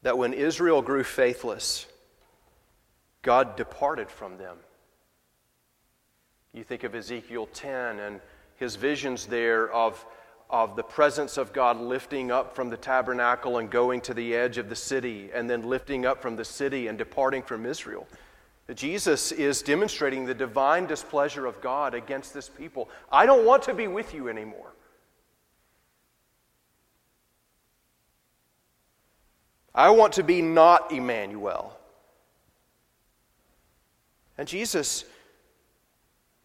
that 0.00 0.16
when 0.16 0.32
Israel 0.32 0.80
grew 0.80 1.04
faithless, 1.04 1.84
God 3.20 3.54
departed 3.54 4.10
from 4.10 4.38
them. 4.38 4.56
You 6.54 6.64
think 6.64 6.84
of 6.84 6.94
Ezekiel 6.94 7.50
10 7.52 7.98
and 7.98 8.20
his 8.56 8.76
visions 8.76 9.26
there 9.26 9.70
of, 9.70 10.06
of 10.48 10.74
the 10.74 10.82
presence 10.82 11.36
of 11.36 11.52
God 11.52 11.78
lifting 11.78 12.30
up 12.30 12.56
from 12.56 12.70
the 12.70 12.78
tabernacle 12.78 13.58
and 13.58 13.68
going 13.68 14.00
to 14.00 14.14
the 14.14 14.34
edge 14.34 14.56
of 14.56 14.70
the 14.70 14.74
city, 14.74 15.28
and 15.34 15.50
then 15.50 15.64
lifting 15.64 16.06
up 16.06 16.22
from 16.22 16.36
the 16.36 16.46
city 16.46 16.86
and 16.86 16.96
departing 16.96 17.42
from 17.42 17.66
Israel. 17.66 18.08
Jesus 18.72 19.32
is 19.32 19.60
demonstrating 19.60 20.24
the 20.24 20.32
divine 20.32 20.86
displeasure 20.86 21.44
of 21.44 21.60
God 21.60 21.92
against 21.92 22.32
this 22.32 22.48
people. 22.48 22.88
I 23.12 23.26
don't 23.26 23.44
want 23.44 23.64
to 23.64 23.74
be 23.74 23.86
with 23.86 24.14
you 24.14 24.30
anymore. 24.30 24.73
I 29.74 29.90
want 29.90 30.12
to 30.14 30.22
be 30.22 30.40
not 30.40 30.92
Emmanuel. 30.92 31.76
And 34.38 34.46
Jesus 34.46 35.04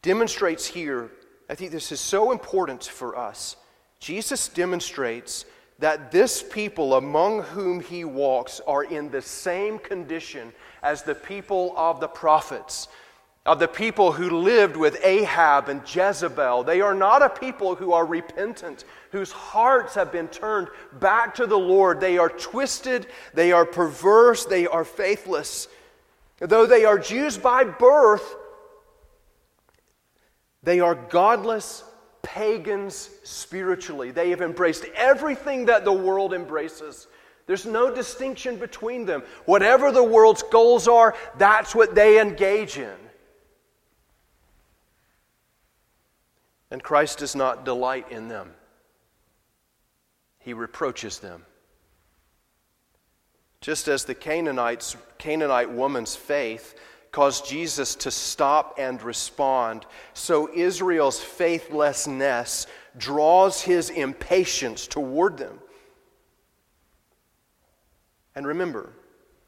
demonstrates 0.01 0.65
here, 0.65 1.11
I 1.49 1.55
think 1.55 1.71
this 1.71 1.91
is 1.91 1.99
so 1.99 2.31
important 2.31 2.83
for 2.83 3.17
us. 3.17 3.55
Jesus 3.99 4.47
demonstrates 4.47 5.45
that 5.79 6.11
this 6.11 6.43
people 6.43 6.95
among 6.95 7.41
whom 7.41 7.79
he 7.79 8.03
walks 8.03 8.61
are 8.67 8.83
in 8.83 9.09
the 9.09 9.21
same 9.21 9.79
condition 9.79 10.53
as 10.83 11.03
the 11.03 11.15
people 11.15 11.73
of 11.77 11.99
the 11.99 12.07
prophets, 12.07 12.87
of 13.45 13.59
the 13.59 13.67
people 13.67 14.11
who 14.11 14.29
lived 14.29 14.77
with 14.77 15.03
Ahab 15.03 15.69
and 15.69 15.81
Jezebel. 15.83 16.63
They 16.63 16.81
are 16.81 16.93
not 16.93 17.21
a 17.21 17.29
people 17.29 17.75
who 17.75 17.93
are 17.93 18.05
repentant, 18.05 18.83
whose 19.11 19.31
hearts 19.31 19.95
have 19.95 20.11
been 20.11 20.27
turned 20.27 20.67
back 20.99 21.35
to 21.35 21.47
the 21.47 21.57
Lord. 21.57 21.99
They 21.99 22.17
are 22.17 22.29
twisted, 22.29 23.07
they 23.33 23.51
are 23.51 23.65
perverse, 23.65 24.45
they 24.45 24.67
are 24.67 24.83
faithless. 24.83 25.67
Though 26.39 26.65
they 26.65 26.85
are 26.85 26.99
Jews 26.99 27.37
by 27.37 27.63
birth, 27.63 28.35
they 30.61 30.79
are 30.79 30.95
godless 30.95 31.83
pagans 32.21 33.09
spiritually. 33.23 34.11
They 34.11 34.29
have 34.29 34.41
embraced 34.41 34.85
everything 34.95 35.65
that 35.65 35.85
the 35.85 35.93
world 35.93 36.33
embraces. 36.33 37.07
There's 37.47 37.65
no 37.65 37.93
distinction 37.93 38.57
between 38.57 39.05
them. 39.05 39.23
Whatever 39.45 39.91
the 39.91 40.03
world's 40.03 40.43
goals 40.43 40.87
are, 40.87 41.15
that's 41.37 41.73
what 41.73 41.95
they 41.95 42.21
engage 42.21 42.77
in. 42.77 42.95
And 46.71 46.83
Christ 46.83 47.19
does 47.19 47.35
not 47.35 47.65
delight 47.65 48.11
in 48.11 48.27
them, 48.27 48.53
He 50.39 50.53
reproaches 50.53 51.19
them. 51.19 51.45
Just 53.61 53.89
as 53.89 54.05
the 54.05 54.15
Canaanites, 54.15 54.95
Canaanite 55.17 55.69
woman's 55.69 56.15
faith 56.15 56.75
caused 57.11 57.47
Jesus 57.47 57.95
to 57.95 58.11
stop 58.11 58.75
and 58.77 59.01
respond, 59.01 59.85
so 60.13 60.49
Israel's 60.53 61.19
faithlessness 61.19 62.67
draws 62.97 63.61
his 63.61 63.89
impatience 63.89 64.87
toward 64.87 65.37
them. 65.37 65.59
And 68.35 68.45
remember, 68.47 68.91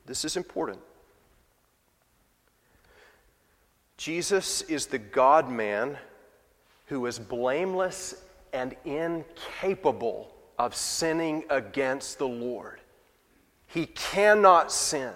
this 0.06 0.26
is 0.26 0.36
important. 0.36 0.80
Jesus 3.98 4.64
is 4.64 4.88
the 4.88 4.98
God 4.98 5.50
man 5.50 5.98
who 6.92 7.06
is 7.06 7.18
blameless 7.18 8.16
and 8.52 8.76
incapable 8.84 10.36
of 10.60 10.76
sinning 10.76 11.42
against 11.50 12.18
the 12.18 12.28
Lord. 12.28 12.82
He 13.68 13.86
cannot 13.86 14.74
sin. 14.74 15.14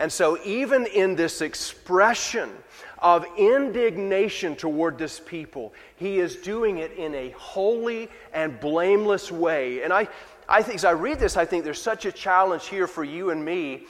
And 0.00 0.12
so, 0.12 0.36
even 0.44 0.84
in 0.86 1.14
this 1.14 1.40
expression 1.40 2.50
of 2.98 3.24
indignation 3.38 4.56
toward 4.56 4.98
this 4.98 5.20
people, 5.20 5.72
he 5.94 6.18
is 6.18 6.34
doing 6.34 6.78
it 6.78 6.90
in 6.94 7.14
a 7.14 7.30
holy 7.38 8.08
and 8.32 8.58
blameless 8.58 9.30
way. 9.30 9.84
And 9.84 9.92
I, 9.92 10.08
I 10.48 10.60
think, 10.60 10.74
as 10.74 10.84
I 10.84 10.90
read 10.90 11.20
this, 11.20 11.36
I 11.36 11.44
think 11.44 11.62
there's 11.62 11.80
such 11.80 12.04
a 12.04 12.10
challenge 12.10 12.66
here 12.66 12.88
for 12.88 13.04
you 13.04 13.30
and 13.30 13.44
me 13.44 13.84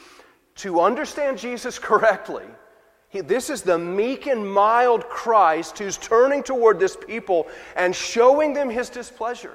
to 0.56 0.82
understand 0.82 1.38
Jesus 1.38 1.78
correctly. 1.78 2.44
He, 3.12 3.20
this 3.20 3.50
is 3.50 3.60
the 3.60 3.78
meek 3.78 4.26
and 4.26 4.50
mild 4.50 5.06
Christ 5.10 5.78
who's 5.78 5.98
turning 5.98 6.42
toward 6.42 6.80
this 6.80 6.96
people 6.96 7.46
and 7.76 7.94
showing 7.94 8.54
them 8.54 8.70
his 8.70 8.88
displeasure. 8.88 9.54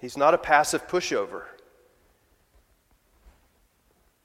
He's 0.00 0.16
not 0.16 0.32
a 0.32 0.38
passive 0.38 0.86
pushover. 0.86 1.42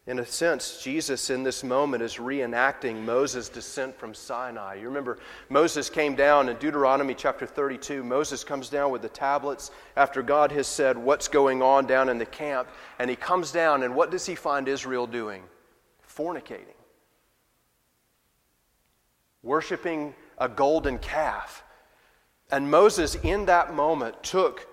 In 0.07 0.17
a 0.17 0.25
sense, 0.25 0.81
Jesus 0.81 1.29
in 1.29 1.43
this 1.43 1.63
moment 1.63 2.01
is 2.01 2.15
reenacting 2.15 3.03
Moses' 3.03 3.49
descent 3.49 3.95
from 3.95 4.15
Sinai. 4.15 4.75
You 4.75 4.87
remember, 4.87 5.19
Moses 5.49 5.91
came 5.91 6.15
down 6.15 6.49
in 6.49 6.57
Deuteronomy 6.57 7.13
chapter 7.13 7.45
32. 7.45 8.03
Moses 8.03 8.43
comes 8.43 8.67
down 8.67 8.91
with 8.91 9.03
the 9.03 9.09
tablets 9.09 9.69
after 9.95 10.23
God 10.23 10.51
has 10.53 10.65
said 10.65 10.97
what's 10.97 11.27
going 11.27 11.61
on 11.61 11.85
down 11.85 12.09
in 12.09 12.17
the 12.17 12.25
camp. 12.25 12.67
And 12.97 13.11
he 13.11 13.15
comes 13.15 13.51
down, 13.51 13.83
and 13.83 13.95
what 13.95 14.09
does 14.09 14.25
he 14.25 14.33
find 14.33 14.67
Israel 14.67 15.05
doing? 15.05 15.43
Fornicating, 16.03 16.75
worshiping 19.43 20.15
a 20.39 20.49
golden 20.49 20.97
calf. 20.97 21.63
And 22.51 22.71
Moses, 22.71 23.15
in 23.15 23.45
that 23.45 23.75
moment, 23.75 24.23
took 24.23 24.67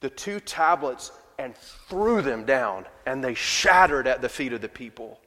the 0.00 0.10
two 0.10 0.40
tablets 0.40 1.10
and 1.40 1.56
threw 1.56 2.20
them 2.20 2.44
down, 2.44 2.84
and 3.06 3.24
they 3.24 3.32
shattered 3.32 4.06
at 4.06 4.20
the 4.20 4.28
feet 4.28 4.52
of 4.52 4.60
the 4.60 4.68
people. 4.68 5.18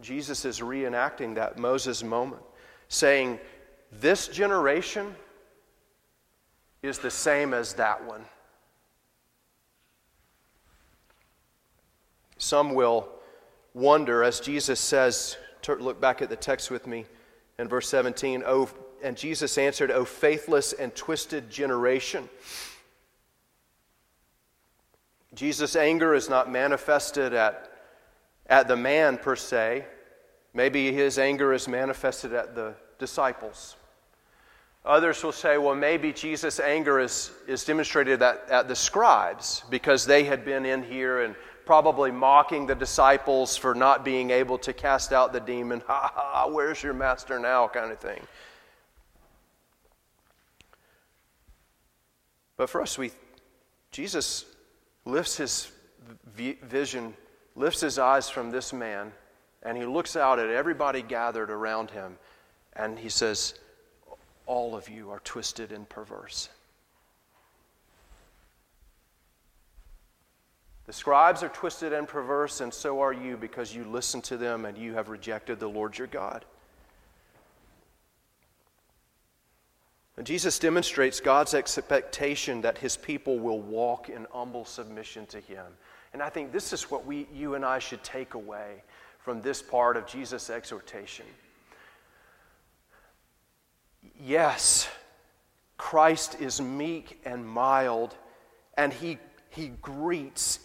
Jesus 0.00 0.44
is 0.44 0.60
reenacting 0.60 1.34
that 1.34 1.58
Moses 1.58 2.04
moment, 2.04 2.42
saying, 2.88 3.40
This 3.90 4.28
generation 4.28 5.16
is 6.84 7.00
the 7.00 7.10
same 7.10 7.52
as 7.52 7.74
that 7.74 8.04
one. 8.06 8.24
Some 12.36 12.74
will 12.74 13.08
wonder, 13.74 14.22
as 14.22 14.38
Jesus 14.38 14.78
says, 14.78 15.36
look 15.66 16.00
back 16.00 16.22
at 16.22 16.30
the 16.30 16.36
text 16.36 16.70
with 16.70 16.86
me 16.86 17.06
in 17.58 17.66
verse 17.66 17.88
17, 17.88 18.44
Oh, 18.46 18.70
and 19.02 19.16
Jesus 19.16 19.58
answered, 19.58 19.90
O 19.90 20.04
faithless 20.04 20.72
and 20.72 20.94
twisted 20.94 21.50
generation. 21.50 22.28
Jesus' 25.34 25.76
anger 25.76 26.14
is 26.14 26.28
not 26.28 26.50
manifested 26.50 27.32
at, 27.34 27.70
at 28.46 28.66
the 28.66 28.76
man 28.76 29.18
per 29.18 29.36
se. 29.36 29.84
Maybe 30.54 30.92
his 30.92 31.18
anger 31.18 31.52
is 31.52 31.68
manifested 31.68 32.32
at 32.32 32.54
the 32.54 32.74
disciples. 32.98 33.76
Others 34.84 35.22
will 35.22 35.32
say, 35.32 35.58
well, 35.58 35.74
maybe 35.74 36.12
Jesus' 36.12 36.60
anger 36.60 36.98
is, 36.98 37.30
is 37.46 37.64
demonstrated 37.64 38.22
at, 38.22 38.48
at 38.48 38.68
the 38.68 38.74
scribes 38.74 39.62
because 39.70 40.06
they 40.06 40.24
had 40.24 40.44
been 40.44 40.64
in 40.64 40.82
here 40.82 41.22
and 41.22 41.34
probably 41.66 42.10
mocking 42.10 42.66
the 42.66 42.74
disciples 42.74 43.54
for 43.54 43.74
not 43.74 44.02
being 44.02 44.30
able 44.30 44.56
to 44.56 44.72
cast 44.72 45.12
out 45.12 45.32
the 45.34 45.40
demon. 45.40 45.82
Ha 45.86 46.12
ha, 46.14 46.48
where's 46.48 46.82
your 46.82 46.94
master 46.94 47.38
now? 47.38 47.68
kind 47.68 47.92
of 47.92 47.98
thing. 47.98 48.22
But 52.58 52.68
for 52.68 52.82
us, 52.82 52.98
we, 52.98 53.12
Jesus 53.90 54.44
lifts 55.06 55.38
his 55.38 55.70
vision, 56.34 57.14
lifts 57.56 57.80
his 57.80 57.98
eyes 57.98 58.28
from 58.28 58.50
this 58.50 58.74
man, 58.74 59.12
and 59.62 59.78
he 59.78 59.86
looks 59.86 60.16
out 60.16 60.38
at 60.38 60.50
everybody 60.50 61.00
gathered 61.00 61.50
around 61.50 61.90
him, 61.90 62.18
and 62.74 62.98
he 62.98 63.08
says, 63.08 63.54
All 64.46 64.76
of 64.76 64.88
you 64.88 65.10
are 65.10 65.20
twisted 65.20 65.72
and 65.72 65.88
perverse. 65.88 66.50
The 70.86 70.92
scribes 70.92 71.42
are 71.42 71.50
twisted 71.50 71.92
and 71.92 72.08
perverse, 72.08 72.60
and 72.60 72.74
so 72.74 73.00
are 73.00 73.12
you 73.12 73.36
because 73.36 73.74
you 73.74 73.84
listen 73.84 74.20
to 74.22 74.36
them 74.36 74.64
and 74.64 74.76
you 74.76 74.94
have 74.94 75.10
rejected 75.10 75.60
the 75.60 75.68
Lord 75.68 75.96
your 75.96 76.06
God. 76.06 76.44
And 80.18 80.26
Jesus 80.26 80.58
demonstrates 80.58 81.20
God's 81.20 81.54
expectation 81.54 82.62
that 82.62 82.76
his 82.76 82.96
people 82.96 83.38
will 83.38 83.60
walk 83.60 84.08
in 84.08 84.26
humble 84.32 84.64
submission 84.64 85.26
to 85.26 85.38
him. 85.38 85.64
And 86.12 86.20
I 86.20 86.28
think 86.28 86.50
this 86.50 86.72
is 86.72 86.90
what 86.90 87.06
we, 87.06 87.28
you 87.32 87.54
and 87.54 87.64
I 87.64 87.78
should 87.78 88.02
take 88.02 88.34
away 88.34 88.82
from 89.20 89.40
this 89.40 89.62
part 89.62 89.96
of 89.96 90.08
Jesus' 90.08 90.50
exhortation. 90.50 91.24
Yes, 94.20 94.88
Christ 95.76 96.40
is 96.40 96.60
meek 96.60 97.20
and 97.24 97.46
mild, 97.46 98.16
and 98.76 98.92
he, 98.92 99.18
he 99.50 99.68
greets 99.80 100.58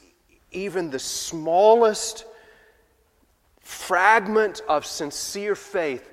even 0.52 0.90
the 0.90 0.98
smallest 0.98 2.26
fragment 3.60 4.64
of 4.68 4.84
sincere 4.84 5.54
faith 5.54 6.10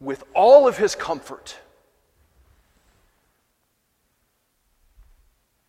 with 0.00 0.24
all 0.34 0.66
of 0.66 0.76
his 0.76 0.96
comfort. 0.96 1.56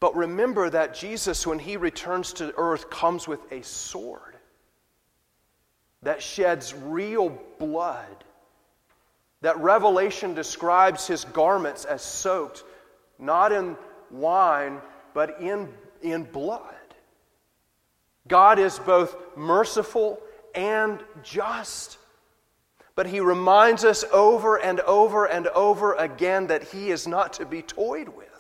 But 0.04 0.18
remember 0.18 0.70
that 0.70 0.94
Jesus, 0.94 1.48
when 1.48 1.60
he 1.60 1.78
returns 1.78 2.34
to 2.34 2.54
earth, 2.58 2.90
comes 2.90 3.26
with 3.26 3.40
a 3.54 3.64
sword 3.64 4.36
that 6.02 6.22
sheds 6.22 6.74
real 6.74 7.30
blood. 7.58 8.26
That 9.40 9.58
Revelation 9.60 10.34
describes 10.34 11.08
his 11.08 11.24
garments 11.24 11.86
as 11.86 12.02
soaked 12.02 12.66
not 13.18 13.54
in 13.54 13.78
wine, 14.12 14.82
but 15.14 15.40
in, 15.40 15.74
in 16.02 16.24
blood. 16.24 16.76
God 18.28 18.60
is 18.60 18.80
both 18.80 19.16
merciful 19.38 20.20
and 20.54 21.00
just. 21.24 21.98
But 22.96 23.06
he 23.06 23.22
reminds 23.22 23.86
us 23.86 24.04
over 24.12 24.58
and 24.58 24.82
over 24.82 25.28
and 25.28 25.48
over 25.48 25.94
again 25.94 26.48
that 26.48 26.64
he 26.64 26.92
is 26.92 27.08
not 27.08 27.32
to 27.36 27.46
be 27.46 27.62
toyed 27.62 28.10
with. 28.10 28.33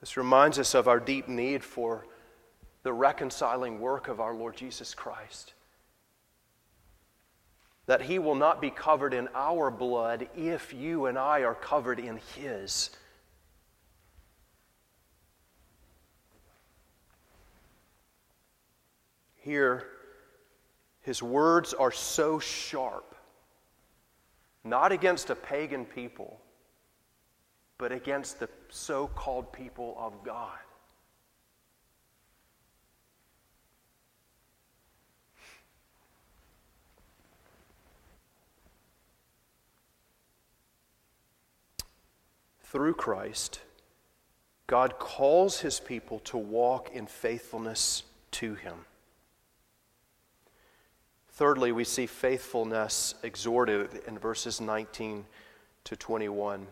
This 0.00 0.16
reminds 0.16 0.58
us 0.58 0.74
of 0.74 0.88
our 0.88 0.98
deep 0.98 1.28
need 1.28 1.62
for 1.62 2.06
the 2.82 2.92
reconciling 2.92 3.80
work 3.80 4.08
of 4.08 4.18
our 4.18 4.34
Lord 4.34 4.56
Jesus 4.56 4.94
Christ. 4.94 5.52
That 7.86 8.02
he 8.02 8.18
will 8.18 8.34
not 8.34 8.60
be 8.60 8.70
covered 8.70 9.12
in 9.12 9.28
our 9.34 9.70
blood 9.70 10.28
if 10.34 10.72
you 10.72 11.06
and 11.06 11.18
I 11.18 11.42
are 11.42 11.54
covered 11.54 11.98
in 11.98 12.18
his. 12.34 12.90
Here, 19.36 19.86
his 21.02 21.22
words 21.22 21.74
are 21.74 21.92
so 21.92 22.38
sharp, 22.38 23.14
not 24.64 24.92
against 24.92 25.30
a 25.30 25.34
pagan 25.34 25.84
people, 25.84 26.40
but 27.78 27.90
against 27.90 28.38
the 28.38 28.48
so 28.70 29.08
called 29.08 29.52
people 29.52 29.96
of 29.98 30.22
God. 30.24 30.58
Through 42.62 42.94
Christ, 42.94 43.60
God 44.68 45.00
calls 45.00 45.58
his 45.58 45.80
people 45.80 46.20
to 46.20 46.38
walk 46.38 46.90
in 46.94 47.08
faithfulness 47.08 48.04
to 48.30 48.54
him. 48.54 48.84
Thirdly, 51.30 51.72
we 51.72 51.82
see 51.82 52.06
faithfulness 52.06 53.16
exhorted 53.24 54.02
in 54.06 54.18
verses 54.18 54.60
19 54.60 55.24
to 55.82 55.96
21. 55.96 56.68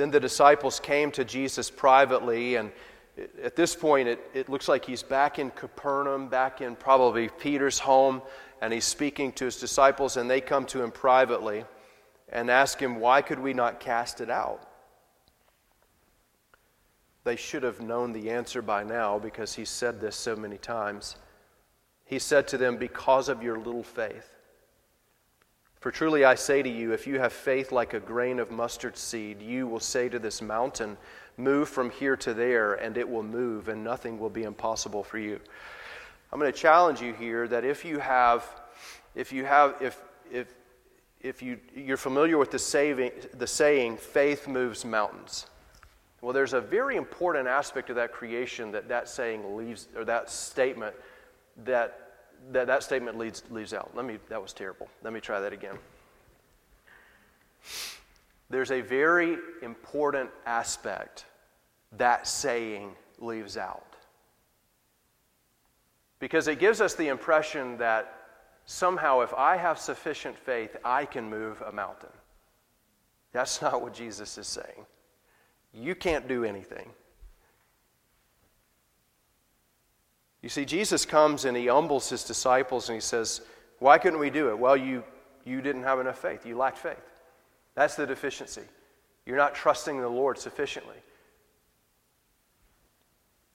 Then 0.00 0.10
the 0.10 0.18
disciples 0.18 0.80
came 0.80 1.10
to 1.10 1.26
Jesus 1.26 1.68
privately, 1.68 2.56
and 2.56 2.72
at 3.44 3.54
this 3.54 3.76
point, 3.76 4.08
it, 4.08 4.30
it 4.32 4.48
looks 4.48 4.66
like 4.66 4.82
he's 4.82 5.02
back 5.02 5.38
in 5.38 5.50
Capernaum, 5.50 6.30
back 6.30 6.62
in 6.62 6.74
probably 6.74 7.28
Peter's 7.28 7.78
home, 7.78 8.22
and 8.62 8.72
he's 8.72 8.86
speaking 8.86 9.30
to 9.32 9.44
his 9.44 9.60
disciples, 9.60 10.16
and 10.16 10.30
they 10.30 10.40
come 10.40 10.64
to 10.68 10.82
him 10.82 10.90
privately 10.90 11.66
and 12.30 12.50
ask 12.50 12.80
him, 12.80 12.98
Why 12.98 13.20
could 13.20 13.38
we 13.38 13.52
not 13.52 13.78
cast 13.78 14.22
it 14.22 14.30
out? 14.30 14.66
They 17.24 17.36
should 17.36 17.62
have 17.62 17.82
known 17.82 18.12
the 18.12 18.30
answer 18.30 18.62
by 18.62 18.84
now 18.84 19.18
because 19.18 19.52
he 19.52 19.66
said 19.66 20.00
this 20.00 20.16
so 20.16 20.34
many 20.34 20.56
times. 20.56 21.16
He 22.06 22.18
said 22.18 22.48
to 22.48 22.56
them, 22.56 22.78
Because 22.78 23.28
of 23.28 23.42
your 23.42 23.58
little 23.58 23.82
faith. 23.82 24.39
For 25.80 25.90
truly 25.90 26.26
I 26.26 26.34
say 26.34 26.62
to 26.62 26.68
you, 26.68 26.92
if 26.92 27.06
you 27.06 27.18
have 27.18 27.32
faith 27.32 27.72
like 27.72 27.94
a 27.94 28.00
grain 28.00 28.38
of 28.38 28.50
mustard 28.50 28.98
seed, 28.98 29.40
you 29.40 29.66
will 29.66 29.80
say 29.80 30.10
to 30.10 30.18
this 30.18 30.42
mountain, 30.42 30.98
Move 31.38 31.70
from 31.70 31.88
here 31.88 32.18
to 32.18 32.34
there, 32.34 32.74
and 32.74 32.98
it 32.98 33.08
will 33.08 33.22
move, 33.22 33.68
and 33.68 33.82
nothing 33.82 34.18
will 34.18 34.28
be 34.28 34.42
impossible 34.42 35.02
for 35.02 35.16
you. 35.16 35.40
I'm 36.30 36.38
going 36.38 36.52
to 36.52 36.58
challenge 36.58 37.00
you 37.00 37.14
here 37.14 37.48
that 37.48 37.64
if 37.64 37.82
you 37.82 37.98
have, 37.98 38.46
if 39.14 39.32
you 39.32 39.46
have, 39.46 39.76
if, 39.80 40.02
if, 40.30 40.54
if 41.22 41.40
you, 41.40 41.58
you're 41.74 41.96
familiar 41.96 42.36
with 42.36 42.50
the, 42.50 42.58
saving, 42.58 43.12
the 43.38 43.46
saying, 43.46 43.96
faith 43.96 44.46
moves 44.46 44.84
mountains. 44.84 45.46
Well, 46.20 46.34
there's 46.34 46.52
a 46.52 46.60
very 46.60 46.96
important 46.96 47.48
aspect 47.48 47.88
of 47.88 47.96
that 47.96 48.12
creation 48.12 48.72
that 48.72 48.88
that 48.88 49.08
saying 49.08 49.56
leaves, 49.56 49.88
or 49.96 50.04
that 50.04 50.30
statement 50.30 50.94
that 51.64 52.09
that, 52.52 52.66
that 52.66 52.82
statement 52.82 53.18
leaves, 53.18 53.42
leaves 53.50 53.72
out. 53.74 53.90
Let 53.94 54.04
me, 54.04 54.18
that 54.28 54.40
was 54.40 54.52
terrible. 54.52 54.88
Let 55.02 55.12
me 55.12 55.20
try 55.20 55.40
that 55.40 55.52
again. 55.52 55.78
There's 58.48 58.72
a 58.72 58.80
very 58.80 59.38
important 59.62 60.30
aspect 60.46 61.26
that 61.96 62.26
saying 62.26 62.92
leaves 63.18 63.56
out. 63.56 63.84
Because 66.18 66.48
it 66.48 66.58
gives 66.58 66.80
us 66.80 66.94
the 66.94 67.08
impression 67.08 67.78
that 67.78 68.12
somehow, 68.66 69.20
if 69.20 69.32
I 69.34 69.56
have 69.56 69.78
sufficient 69.78 70.36
faith, 70.36 70.76
I 70.84 71.04
can 71.04 71.30
move 71.30 71.62
a 71.62 71.72
mountain. 71.72 72.10
That's 73.32 73.62
not 73.62 73.82
what 73.82 73.94
Jesus 73.94 74.36
is 74.38 74.46
saying. 74.46 74.86
You 75.72 75.94
can't 75.94 76.26
do 76.26 76.44
anything. 76.44 76.90
You 80.42 80.48
see, 80.48 80.64
Jesus 80.64 81.04
comes 81.04 81.44
and 81.44 81.56
he 81.56 81.66
humbles 81.66 82.08
his 82.08 82.24
disciples 82.24 82.88
and 82.88 82.96
he 82.96 83.00
says, 83.00 83.42
Why 83.78 83.98
couldn't 83.98 84.18
we 84.18 84.30
do 84.30 84.48
it? 84.50 84.58
Well, 84.58 84.76
you, 84.76 85.04
you 85.44 85.60
didn't 85.60 85.82
have 85.82 86.00
enough 86.00 86.18
faith. 86.18 86.46
You 86.46 86.56
lacked 86.56 86.78
faith. 86.78 86.96
That's 87.74 87.94
the 87.94 88.06
deficiency. 88.06 88.62
You're 89.26 89.36
not 89.36 89.54
trusting 89.54 90.00
the 90.00 90.08
Lord 90.08 90.38
sufficiently. 90.38 90.96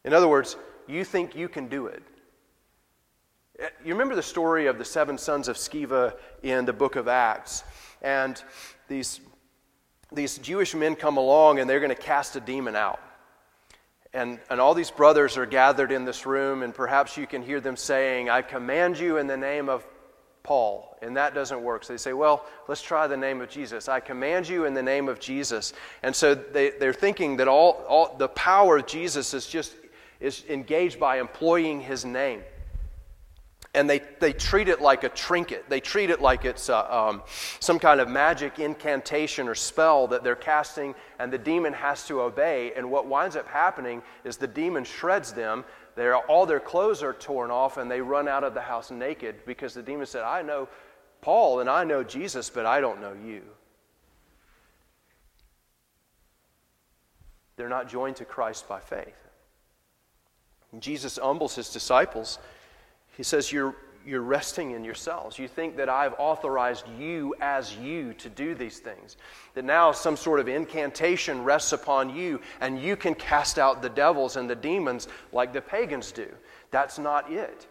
In 0.03 0.13
other 0.13 0.27
words, 0.27 0.57
you 0.87 1.03
think 1.03 1.35
you 1.35 1.49
can 1.49 1.67
do 1.67 1.87
it. 1.87 2.03
Eh, 3.59 3.69
you 3.83 3.93
remember 3.93 4.15
the 4.15 4.23
story 4.23 4.67
of 4.67 4.77
the 4.77 4.85
seven 4.85 5.17
sons 5.17 5.47
of 5.47 5.55
Sceva 5.55 6.13
in 6.43 6.65
the 6.65 6.73
book 6.73 6.95
of 6.95 7.07
Acts? 7.07 7.63
And 8.03 8.41
these, 8.87 9.21
these 10.11 10.37
Jewish 10.37 10.75
men 10.75 10.95
come 10.95 11.17
along 11.17 11.57
and 11.57 11.67
they're 11.67 11.79
going 11.79 11.89
to 11.89 11.95
cast 11.95 12.35
a 12.35 12.39
demon 12.39 12.75
out 12.75 12.99
and, 14.15 14.39
and 14.49 14.61
all 14.61 14.73
these 14.73 14.91
brothers 14.91 15.37
are 15.37 15.45
gathered 15.45 15.91
in 15.91 16.05
this 16.05 16.25
room, 16.25 16.63
and 16.63 16.73
perhaps 16.73 17.17
you 17.17 17.27
can 17.27 17.43
hear 17.43 17.59
them 17.59 17.75
saying, 17.75 18.29
I 18.29 18.41
command 18.41 18.97
you 18.97 19.17
in 19.17 19.27
the 19.27 19.37
name 19.37 19.69
of 19.69 19.85
Paul. 20.41 20.97
And 21.01 21.17
that 21.17 21.33
doesn't 21.35 21.61
work. 21.61 21.83
So 21.83 21.93
they 21.93 21.97
say, 21.97 22.13
Well, 22.13 22.45
let's 22.67 22.81
try 22.81 23.07
the 23.07 23.17
name 23.17 23.41
of 23.41 23.49
Jesus. 23.49 23.89
I 23.89 23.99
command 23.99 24.47
you 24.47 24.65
in 24.65 24.73
the 24.73 24.83
name 24.83 25.09
of 25.09 25.19
Jesus. 25.19 25.73
And 26.01 26.15
so 26.15 26.33
they, 26.33 26.71
they're 26.71 26.93
thinking 26.93 27.37
that 27.37 27.47
all, 27.47 27.83
all 27.87 28.15
the 28.15 28.29
power 28.29 28.77
of 28.77 28.87
Jesus 28.87 29.33
is 29.33 29.47
just 29.47 29.75
is 30.19 30.45
engaged 30.49 30.99
by 30.99 31.19
employing 31.19 31.81
his 31.81 32.05
name 32.05 32.41
and 33.75 33.89
they, 33.89 34.01
they 34.19 34.33
treat 34.33 34.69
it 34.69 34.81
like 34.81 35.03
a 35.03 35.09
trinket. 35.09 35.69
They 35.69 35.81
treat 35.81 36.09
it 36.09 36.21
like 36.21 36.45
it's 36.45 36.69
uh, 36.69 36.87
um, 36.89 37.21
some 37.59 37.77
kind 37.77 37.99
of 37.99 38.07
magic 38.07 38.57
incantation 38.57 39.47
or 39.47 39.55
spell 39.55 40.07
that 40.07 40.23
they're 40.23 40.35
casting, 40.35 40.95
and 41.19 41.31
the 41.31 41.37
demon 41.37 41.73
has 41.73 42.07
to 42.07 42.21
obey. 42.21 42.71
And 42.75 42.89
what 42.89 43.05
winds 43.05 43.35
up 43.35 43.47
happening 43.47 44.01
is 44.23 44.37
the 44.37 44.47
demon 44.47 44.85
shreds 44.85 45.33
them. 45.33 45.65
They're, 45.95 46.15
all 46.15 46.45
their 46.45 46.59
clothes 46.59 47.03
are 47.03 47.13
torn 47.13 47.51
off, 47.51 47.77
and 47.77 47.91
they 47.91 48.01
run 48.01 48.27
out 48.27 48.43
of 48.43 48.53
the 48.53 48.61
house 48.61 48.91
naked 48.91 49.35
because 49.45 49.73
the 49.73 49.83
demon 49.83 50.05
said, 50.05 50.23
I 50.23 50.41
know 50.41 50.69
Paul 51.21 51.59
and 51.59 51.69
I 51.69 51.83
know 51.83 52.03
Jesus, 52.03 52.49
but 52.49 52.65
I 52.65 52.79
don't 52.79 53.01
know 53.01 53.13
you. 53.13 53.41
They're 57.57 57.69
not 57.69 57.89
joined 57.89 58.17
to 58.17 58.25
Christ 58.25 58.67
by 58.67 58.79
faith. 58.79 59.15
Jesus 60.79 61.17
humbles 61.21 61.55
his 61.55 61.69
disciples 61.69 62.39
he 63.17 63.23
says, 63.23 63.51
You're, 63.51 63.75
you're 64.05 64.21
resting 64.21 64.71
in 64.71 64.83
yourselves. 64.83 65.39
You 65.39 65.47
think 65.47 65.77
that 65.77 65.89
I've 65.89 66.13
authorized 66.17 66.85
you 66.99 67.35
as 67.41 67.75
you 67.77 68.13
to 68.15 68.29
do 68.29 68.55
these 68.55 68.79
things. 68.79 69.17
That 69.53 69.65
now 69.65 69.91
some 69.91 70.15
sort 70.15 70.39
of 70.39 70.47
incantation 70.47 71.43
rests 71.43 71.73
upon 71.73 72.15
you, 72.15 72.39
and 72.61 72.79
you 72.79 72.95
can 72.95 73.15
cast 73.15 73.57
out 73.57 73.81
the 73.81 73.89
devils 73.89 74.35
and 74.35 74.49
the 74.49 74.55
demons 74.55 75.07
like 75.31 75.53
the 75.53 75.61
pagans 75.61 76.11
do. 76.11 76.27
That's 76.71 76.99
not 76.99 77.31
it. 77.31 77.67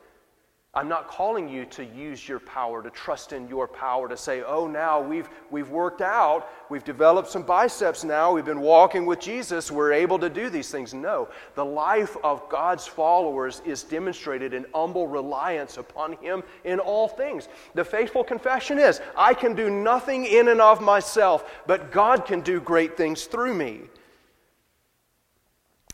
I'm 0.77 0.89
not 0.89 1.07
calling 1.07 1.49
you 1.49 1.67
to 1.67 1.85
use 1.85 2.29
your 2.29 2.41
power, 2.41 2.83
to 2.83 2.91
trust 2.91 3.33
in 3.33 3.49
your 3.49 3.69
power, 3.69 4.09
to 4.09 4.17
say, 4.17 4.43
oh, 4.43 4.67
now 4.67 5.01
we've, 5.01 5.29
we've 5.53 5.71
worked 5.71 6.01
out, 6.01 6.51
we've 6.69 6.83
developed 6.83 7.31
some 7.31 7.45
biceps 7.45 8.03
now, 8.03 8.33
we've 8.33 8.45
been 8.45 8.61
walking 8.61 9.07
with 9.07 9.21
Jesus, 9.21 9.71
we're 9.71 9.93
able 9.93 10.19
to 10.19 10.29
do 10.29 10.51
these 10.51 10.73
things. 10.73 10.93
No. 10.93 11.29
The 11.55 11.65
life 11.65 12.17
of 12.25 12.49
God's 12.49 12.89
followers 12.89 13.63
is 13.65 13.85
demonstrated 13.85 14.53
in 14.53 14.67
humble 14.75 15.07
reliance 15.07 15.77
upon 15.77 16.15
Him 16.15 16.43
in 16.65 16.81
all 16.81 17.07
things. 17.07 17.49
The 17.75 17.85
faithful 17.85 18.25
confession 18.25 18.81
is, 18.81 19.01
I 19.17 19.33
can 19.33 19.55
do 19.55 19.71
nothing 19.71 20.25
in 20.25 20.49
and 20.49 20.61
of 20.61 20.81
myself, 20.81 21.63
but 21.69 21.93
God 21.93 22.27
can 22.27 22.41
do 22.41 22.61
great 22.61 22.97
things 22.97 23.27
through 23.27 23.55
me. 23.55 23.83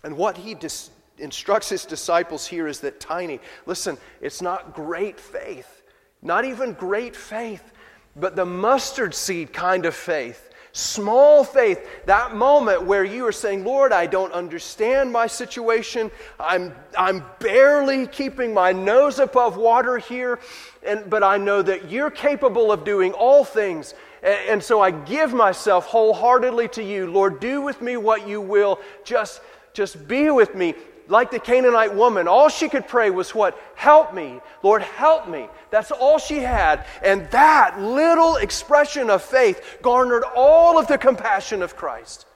And 0.02 0.16
what 0.16 0.38
He 0.38 0.54
dis- 0.54 0.88
instructs 1.20 1.68
his 1.68 1.84
disciples 1.84 2.46
here 2.46 2.66
is 2.66 2.80
that 2.80 3.00
tiny, 3.00 3.40
listen, 3.66 3.98
it's 4.20 4.42
not 4.42 4.74
great 4.74 5.20
faith, 5.20 5.82
not 6.22 6.44
even 6.44 6.72
great 6.72 7.14
faith, 7.14 7.72
but 8.16 8.36
the 8.36 8.44
mustard 8.46 9.14
seed 9.14 9.52
kind 9.52 9.86
of 9.86 9.94
faith 9.94 10.50
Small 10.72 11.42
faith, 11.42 11.84
that 12.06 12.36
moment 12.36 12.84
where 12.84 13.02
you 13.02 13.26
are 13.26 13.32
saying, 13.32 13.64
Lord, 13.64 13.92
I 13.92 14.06
don't 14.06 14.32
understand 14.32 15.12
my 15.12 15.26
situation. 15.26 16.12
I'm, 16.38 16.72
I'm 16.96 17.24
barely 17.40 18.06
keeping 18.06 18.54
my 18.54 18.72
nose 18.72 19.18
above 19.18 19.56
water 19.56 19.98
here, 19.98 20.38
and, 20.86 21.10
but 21.10 21.24
I 21.24 21.38
know 21.38 21.60
that 21.62 21.90
you're 21.90 22.10
capable 22.10 22.70
of 22.70 22.84
doing 22.84 23.12
all 23.12 23.42
things. 23.42 23.94
And, 24.22 24.38
and 24.48 24.62
so 24.62 24.80
I 24.80 24.92
give 24.92 25.32
myself 25.32 25.86
wholeheartedly 25.86 26.68
to 26.68 26.84
you. 26.84 27.10
Lord, 27.10 27.40
do 27.40 27.62
with 27.62 27.82
me 27.82 27.96
what 27.96 28.28
you 28.28 28.40
will. 28.40 28.78
Just, 29.02 29.40
just 29.72 30.06
be 30.06 30.30
with 30.30 30.54
me 30.54 30.74
like 31.10 31.30
the 31.30 31.40
Canaanite 31.40 31.94
woman, 31.94 32.28
all 32.28 32.48
she 32.48 32.68
could 32.68 32.86
pray 32.86 33.10
was 33.10 33.34
what? 33.34 33.58
Help 33.74 34.14
me. 34.14 34.40
Lord, 34.62 34.82
help 34.82 35.28
me. 35.28 35.48
That's 35.70 35.90
all 35.90 36.18
she 36.18 36.38
had. 36.38 36.86
And 37.02 37.28
that 37.30 37.80
little 37.80 38.36
expression 38.36 39.10
of 39.10 39.20
faith 39.20 39.78
garnered 39.82 40.22
all 40.34 40.78
of 40.78 40.86
the 40.86 40.98
compassion 40.98 41.62
of 41.62 41.76
Christ. 41.76 42.26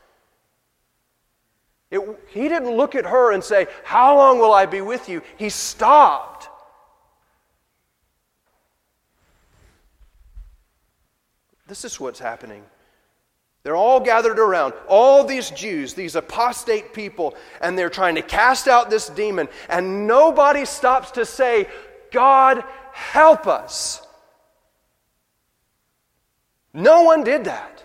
It, 1.91 2.01
he 2.31 2.49
didn't 2.49 2.77
look 2.77 2.97
at 2.97 3.07
her 3.07 3.33
and 3.33 3.45
say, 3.45 3.69
How 3.85 4.17
long 4.17 4.41
will 4.41 4.53
I 4.53 4.67
be 4.67 4.81
with 4.81 5.09
you? 5.09 5.23
He 5.37 5.49
stopped. 5.49 6.49
This 11.69 11.85
is 11.85 12.01
what's 12.01 12.19
happening. 12.19 12.65
They're 13.65 13.77
all 13.77 13.99
gathered 13.99 14.39
around, 14.39 14.75
all 14.89 15.25
these 15.25 15.51
Jews, 15.51 15.95
these 15.95 16.17
apostate 16.17 16.93
people, 16.93 17.35
and 17.63 17.79
they're 17.79 17.89
trying 17.89 18.15
to 18.17 18.23
cast 18.23 18.69
out 18.69 18.91
this 18.91 19.09
demon. 19.09 19.49
And 19.71 20.07
nobody 20.07 20.67
stops 20.67 21.13
to 21.13 21.25
say, 21.25 21.67
God, 22.13 22.63
help 22.93 23.47
us. 23.47 24.07
No 26.75 27.05
one 27.05 27.25
did 27.25 27.45
that. 27.45 27.83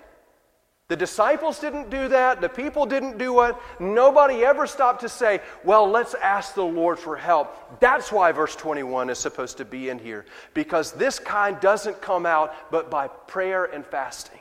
The 0.90 0.98
disciples 0.98 1.60
didn't 1.60 1.90
do 1.92 2.08
that. 2.10 2.42
The 2.42 2.50
people 2.50 2.86
didn't 2.86 3.18
do 3.20 3.42
it. 3.42 3.56
Nobody 3.80 4.44
ever 4.44 4.66
stopped 4.66 5.02
to 5.02 5.10
say, 5.10 5.40
Well, 5.64 5.88
let's 5.88 6.16
ask 6.16 6.56
the 6.56 6.64
Lord 6.64 6.98
for 6.98 7.16
help. 7.16 7.80
That's 7.80 8.12
why 8.12 8.32
verse 8.32 8.56
21 8.56 9.12
is 9.12 9.20
supposed 9.20 9.58
to 9.58 9.66
be 9.66 9.90
in 9.90 10.00
here, 10.00 10.26
because 10.56 10.92
this 10.92 11.20
kind 11.20 11.60
doesn't 11.60 12.02
come 12.02 12.26
out 12.26 12.54
but 12.72 12.90
by 12.90 13.08
prayer 13.08 13.66
and 13.66 13.86
fasting. 13.86 14.39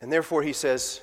And 0.00 0.12
therefore, 0.12 0.42
he 0.42 0.52
says, 0.52 1.00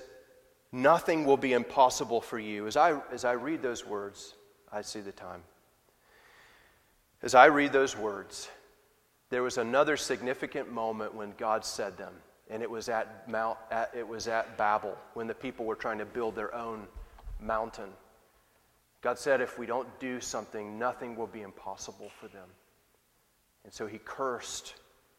Nothing 0.72 1.26
will 1.26 1.38
be 1.38 1.54
impossible 1.54 2.20
for 2.20 2.38
you. 2.38 2.68
As 2.68 2.76
I, 2.76 3.00
as 3.12 3.24
I 3.24 3.34
read 3.34 3.62
those 3.62 3.86
words, 3.86 4.34
I 4.72 4.82
see 4.82 5.00
the 5.00 5.12
time. 5.14 5.42
As 7.22 7.34
I 7.34 7.46
read 7.46 7.72
those 7.72 7.98
words, 7.98 8.50
there 9.30 9.42
was 9.42 9.58
another 9.58 9.96
significant 9.96 10.72
moment 10.72 11.16
when 11.16 11.34
God 11.38 11.64
said 11.64 11.98
them, 11.98 12.14
and 12.50 12.62
it 12.62 12.70
was 12.70 12.90
at, 12.90 13.30
Mount, 13.30 13.58
at, 13.72 13.92
it 13.96 14.08
was 14.08 14.28
at 14.28 14.58
Babel 14.58 14.98
when 15.14 15.28
the 15.28 15.34
people 15.34 15.66
were 15.66 15.76
trying 15.76 15.98
to 16.00 16.06
build 16.06 16.36
their 16.36 16.54
own 16.54 16.88
mountain. 17.40 17.90
God 19.02 19.18
said, 19.18 19.40
if 19.40 19.58
we 19.58 19.66
don't 19.66 19.88
do 20.00 20.20
something, 20.20 20.78
nothing 20.78 21.16
will 21.16 21.28
be 21.28 21.42
impossible 21.42 22.12
for 22.20 22.28
them. 22.28 22.48
And 23.64 23.72
so 23.72 23.88
he 23.88 24.00
cursed 24.04 24.76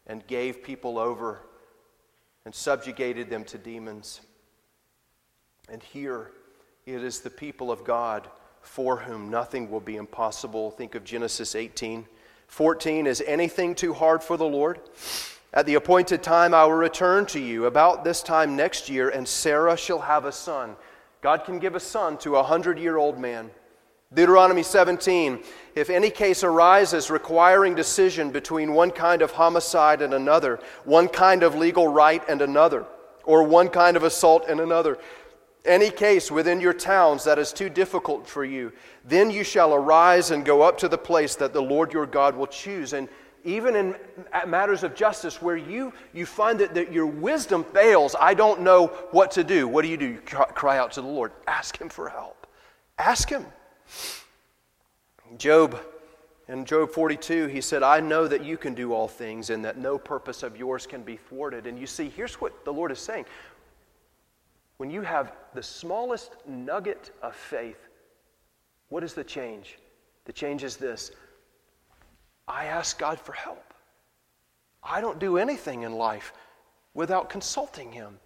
and 0.06 0.26
gave 0.26 0.62
people 0.62 0.98
over 0.98 1.40
and 2.46 2.54
subjugated 2.54 3.28
them 3.28 3.44
to 3.44 3.58
demons. 3.58 4.20
And 5.68 5.82
here 5.82 6.30
it 6.86 7.02
is 7.02 7.20
the 7.20 7.28
people 7.28 7.72
of 7.72 7.84
God 7.84 8.30
for 8.62 8.98
whom 8.98 9.28
nothing 9.28 9.68
will 9.68 9.80
be 9.80 9.96
impossible. 9.96 10.70
Think 10.70 10.94
of 10.94 11.02
Genesis 11.02 11.56
18. 11.56 12.06
14 12.46 13.06
Is 13.08 13.22
anything 13.26 13.74
too 13.74 13.92
hard 13.92 14.22
for 14.22 14.36
the 14.36 14.46
Lord? 14.46 14.78
At 15.52 15.66
the 15.66 15.74
appointed 15.74 16.22
time, 16.22 16.54
I 16.54 16.64
will 16.64 16.72
return 16.72 17.26
to 17.26 17.40
you 17.40 17.66
about 17.66 18.04
this 18.04 18.22
time 18.22 18.54
next 18.54 18.88
year, 18.88 19.08
and 19.08 19.26
Sarah 19.26 19.76
shall 19.76 20.00
have 20.00 20.24
a 20.24 20.32
son. 20.32 20.76
God 21.22 21.44
can 21.44 21.58
give 21.58 21.74
a 21.74 21.80
son 21.80 22.16
to 22.18 22.36
a 22.36 22.44
hundred 22.44 22.78
year 22.78 22.96
old 22.96 23.18
man. 23.18 23.50
Deuteronomy 24.14 24.62
17 24.62 25.42
If 25.74 25.90
any 25.90 26.10
case 26.10 26.44
arises 26.44 27.10
requiring 27.10 27.74
decision 27.74 28.30
between 28.30 28.72
one 28.72 28.90
kind 28.90 29.22
of 29.22 29.32
homicide 29.32 30.00
and 30.00 30.14
another, 30.14 30.60
one 30.84 31.08
kind 31.08 31.42
of 31.42 31.54
legal 31.54 31.88
right 31.88 32.22
and 32.28 32.40
another, 32.40 32.86
or 33.24 33.42
one 33.42 33.68
kind 33.68 33.96
of 33.96 34.04
assault 34.04 34.46
and 34.48 34.60
another, 34.60 34.98
any 35.64 35.90
case 35.90 36.30
within 36.30 36.60
your 36.60 36.72
towns 36.72 37.24
that 37.24 37.38
is 37.38 37.52
too 37.52 37.68
difficult 37.68 38.28
for 38.28 38.44
you, 38.44 38.72
then 39.04 39.30
you 39.30 39.42
shall 39.42 39.74
arise 39.74 40.30
and 40.30 40.44
go 40.44 40.62
up 40.62 40.78
to 40.78 40.88
the 40.88 40.98
place 40.98 41.34
that 41.36 41.52
the 41.52 41.60
Lord 41.60 41.92
your 41.92 42.06
God 42.06 42.36
will 42.36 42.46
choose. 42.46 42.92
And 42.92 43.08
even 43.44 43.74
in 43.74 43.96
matters 44.46 44.84
of 44.84 44.94
justice 44.94 45.42
where 45.42 45.56
you, 45.56 45.92
you 46.12 46.24
find 46.24 46.60
that, 46.60 46.74
that 46.74 46.92
your 46.92 47.06
wisdom 47.06 47.64
fails, 47.64 48.14
I 48.18 48.34
don't 48.34 48.60
know 48.60 48.86
what 49.10 49.32
to 49.32 49.44
do. 49.44 49.66
What 49.66 49.82
do 49.82 49.88
you 49.88 49.96
do? 49.96 50.06
You 50.06 50.20
cry 50.20 50.78
out 50.78 50.92
to 50.92 51.02
the 51.02 51.08
Lord. 51.08 51.32
Ask 51.46 51.80
Him 51.80 51.88
for 51.88 52.08
help. 52.08 52.46
Ask 52.98 53.28
Him. 53.28 53.44
Job, 55.38 55.80
in 56.48 56.64
Job 56.64 56.90
42, 56.90 57.46
he 57.46 57.60
said, 57.60 57.82
I 57.82 58.00
know 58.00 58.28
that 58.28 58.44
you 58.44 58.56
can 58.56 58.74
do 58.74 58.92
all 58.92 59.08
things 59.08 59.50
and 59.50 59.64
that 59.64 59.78
no 59.78 59.98
purpose 59.98 60.42
of 60.42 60.56
yours 60.56 60.86
can 60.86 61.02
be 61.02 61.16
thwarted. 61.16 61.66
And 61.66 61.78
you 61.78 61.86
see, 61.86 62.08
here's 62.08 62.40
what 62.40 62.64
the 62.64 62.72
Lord 62.72 62.92
is 62.92 62.98
saying. 62.98 63.24
When 64.76 64.90
you 64.90 65.02
have 65.02 65.32
the 65.54 65.62
smallest 65.62 66.32
nugget 66.46 67.10
of 67.22 67.34
faith, 67.34 67.88
what 68.88 69.02
is 69.02 69.14
the 69.14 69.24
change? 69.24 69.78
The 70.26 70.32
change 70.32 70.62
is 70.62 70.76
this 70.76 71.12
I 72.46 72.66
ask 72.66 72.98
God 72.98 73.18
for 73.18 73.32
help. 73.32 73.74
I 74.82 75.00
don't 75.00 75.18
do 75.18 75.36
anything 75.36 75.82
in 75.82 75.92
life 75.92 76.32
without 76.94 77.28
consulting 77.28 77.90
Him. 77.90 78.18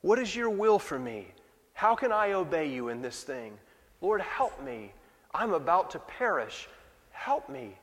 What 0.00 0.18
is 0.18 0.34
your 0.34 0.48
will 0.48 0.78
for 0.78 0.98
me? 0.98 1.26
How 1.74 1.94
can 1.94 2.12
I 2.12 2.32
obey 2.32 2.70
you 2.70 2.88
in 2.88 3.02
this 3.02 3.22
thing? 3.22 3.52
Lord, 4.00 4.20
help 4.20 4.62
me. 4.62 4.92
I'm 5.34 5.52
about 5.52 5.90
to 5.92 5.98
perish. 5.98 6.68
Help 7.10 7.48
me. 7.48 7.76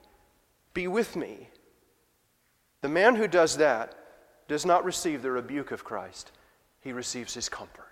Be 0.73 0.87
with 0.87 1.15
me. 1.15 1.49
The 2.81 2.89
man 2.89 3.15
who 3.15 3.27
does 3.27 3.57
that 3.57 3.95
does 4.47 4.65
not 4.65 4.85
receive 4.85 5.21
the 5.21 5.31
rebuke 5.31 5.71
of 5.71 5.83
Christ, 5.83 6.31
he 6.81 6.93
receives 6.93 7.33
his 7.33 7.49
comfort. 7.49 7.86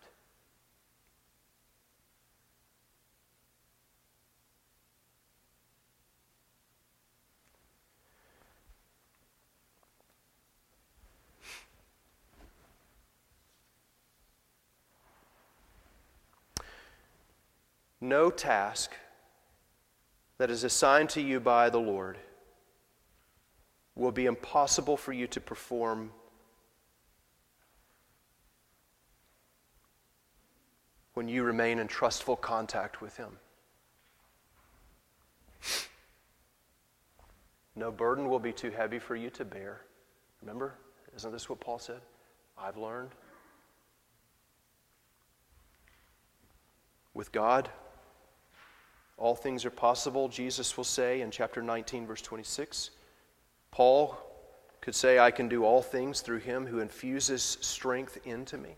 No 18.06 18.30
task 18.30 18.92
that 20.38 20.52
is 20.52 20.64
assigned 20.64 21.10
to 21.10 21.22
you 21.22 21.40
by 21.40 21.72
the 21.72 21.80
Lord 21.80 22.20
will 23.96 24.12
be 24.12 24.28
impossible 24.28 24.96
for 24.96 25.12
you 25.12 25.26
to 25.26 25.42
perform 25.42 26.12
when 31.16 31.28
you 31.28 31.42
remain 31.44 31.80
in 31.80 31.88
trustful 31.88 32.36
contact 32.36 33.02
with 33.02 33.18
Him. 33.18 33.40
No 37.76 37.90
burden 37.90 38.30
will 38.30 38.40
be 38.40 38.54
too 38.54 38.70
heavy 38.70 39.00
for 39.00 39.16
you 39.16 39.32
to 39.32 39.44
bear. 39.44 39.82
Remember? 40.42 40.76
Isn't 41.16 41.32
this 41.32 41.50
what 41.50 41.60
Paul 41.60 41.80
said? 41.80 42.02
I've 42.56 42.78
learned. 42.78 43.10
With 47.16 47.32
God, 47.32 47.72
all 49.18 49.36
things 49.36 49.66
are 49.66 49.72
possible, 49.72 50.28
Jesus 50.28 50.76
will 50.76 50.84
say 50.84 51.22
in 51.22 51.32
chapter 51.32 51.62
19, 51.62 52.06
verse 52.06 52.22
26. 52.22 52.92
Paul 53.72 54.18
could 54.82 54.96
say, 54.96 55.20
I 55.20 55.32
can 55.32 55.48
do 55.48 55.64
all 55.64 55.82
things 55.82 56.22
through 56.22 56.40
him 56.40 56.66
who 56.66 56.80
infuses 56.80 57.58
strength 57.62 58.18
into 58.26 58.58
me. 58.58 58.76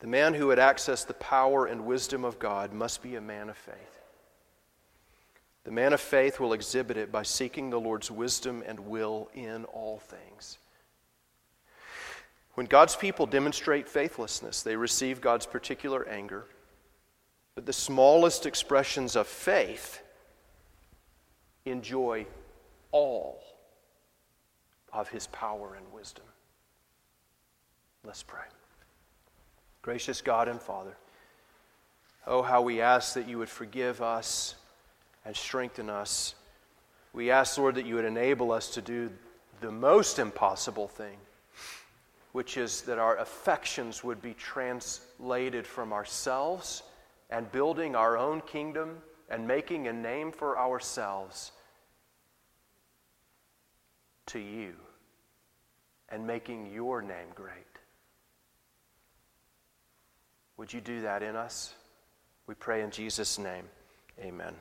The 0.00 0.06
man 0.06 0.34
who 0.34 0.46
would 0.46 0.58
access 0.58 1.04
the 1.04 1.14
power 1.14 1.66
and 1.66 1.84
wisdom 1.84 2.24
of 2.24 2.38
God 2.38 2.72
must 2.72 3.02
be 3.02 3.16
a 3.16 3.20
man 3.20 3.50
of 3.50 3.56
faith. 3.56 3.76
The 5.64 5.70
man 5.70 5.92
of 5.92 6.00
faith 6.00 6.40
will 6.40 6.54
exhibit 6.54 6.96
it 6.96 7.12
by 7.12 7.22
seeking 7.22 7.68
the 7.68 7.80
Lord's 7.80 8.10
wisdom 8.10 8.62
and 8.66 8.80
will 8.80 9.28
in 9.34 9.64
all 9.66 9.98
things. 9.98 10.58
When 12.60 12.66
God's 12.66 12.94
people 12.94 13.24
demonstrate 13.24 13.88
faithlessness, 13.88 14.60
they 14.60 14.76
receive 14.76 15.22
God's 15.22 15.46
particular 15.46 16.06
anger. 16.06 16.44
But 17.54 17.64
the 17.64 17.72
smallest 17.72 18.44
expressions 18.44 19.16
of 19.16 19.26
faith 19.26 20.02
enjoy 21.64 22.26
all 22.92 23.42
of 24.92 25.08
his 25.08 25.26
power 25.28 25.74
and 25.74 25.90
wisdom. 25.90 26.26
Let's 28.04 28.22
pray. 28.22 28.44
Gracious 29.80 30.20
God 30.20 30.46
and 30.46 30.60
Father, 30.60 30.98
oh, 32.26 32.42
how 32.42 32.60
we 32.60 32.82
ask 32.82 33.14
that 33.14 33.26
you 33.26 33.38
would 33.38 33.48
forgive 33.48 34.02
us 34.02 34.54
and 35.24 35.34
strengthen 35.34 35.88
us 35.88 36.34
We 37.14 37.30
ask, 37.30 37.56
Lord, 37.56 37.76
that 37.76 37.86
you 37.86 37.94
would 37.94 38.04
enable 38.04 38.52
us 38.52 38.68
to 38.74 38.82
do 38.82 39.10
the 39.62 39.72
most 39.72 40.18
impossible 40.18 40.88
thing, 40.88 41.16
which 42.32 42.56
is 42.56 42.82
that 42.82 42.98
our 42.98 43.16
affections 43.18 44.04
would 44.04 44.22
be 44.22 44.34
translated 44.34 45.66
from 45.66 45.92
ourselves 45.92 46.82
and 47.30 47.50
building 47.52 47.96
our 47.96 48.16
own 48.16 48.40
kingdom 48.42 48.98
and 49.28 49.46
making 49.46 49.88
a 49.88 49.92
name 49.92 50.32
for 50.32 50.58
ourselves 50.58 51.52
to 54.26 54.38
you 54.38 54.74
and 56.08 56.26
making 56.26 56.72
your 56.72 57.02
name 57.02 57.28
great. 57.34 57.54
Would 60.56 60.72
you 60.72 60.80
do 60.80 61.02
that 61.02 61.22
in 61.22 61.36
us? 61.36 61.74
We 62.46 62.54
pray 62.54 62.82
in 62.82 62.90
Jesus' 62.90 63.38
name. 63.38 63.64
Amen. 64.20 64.54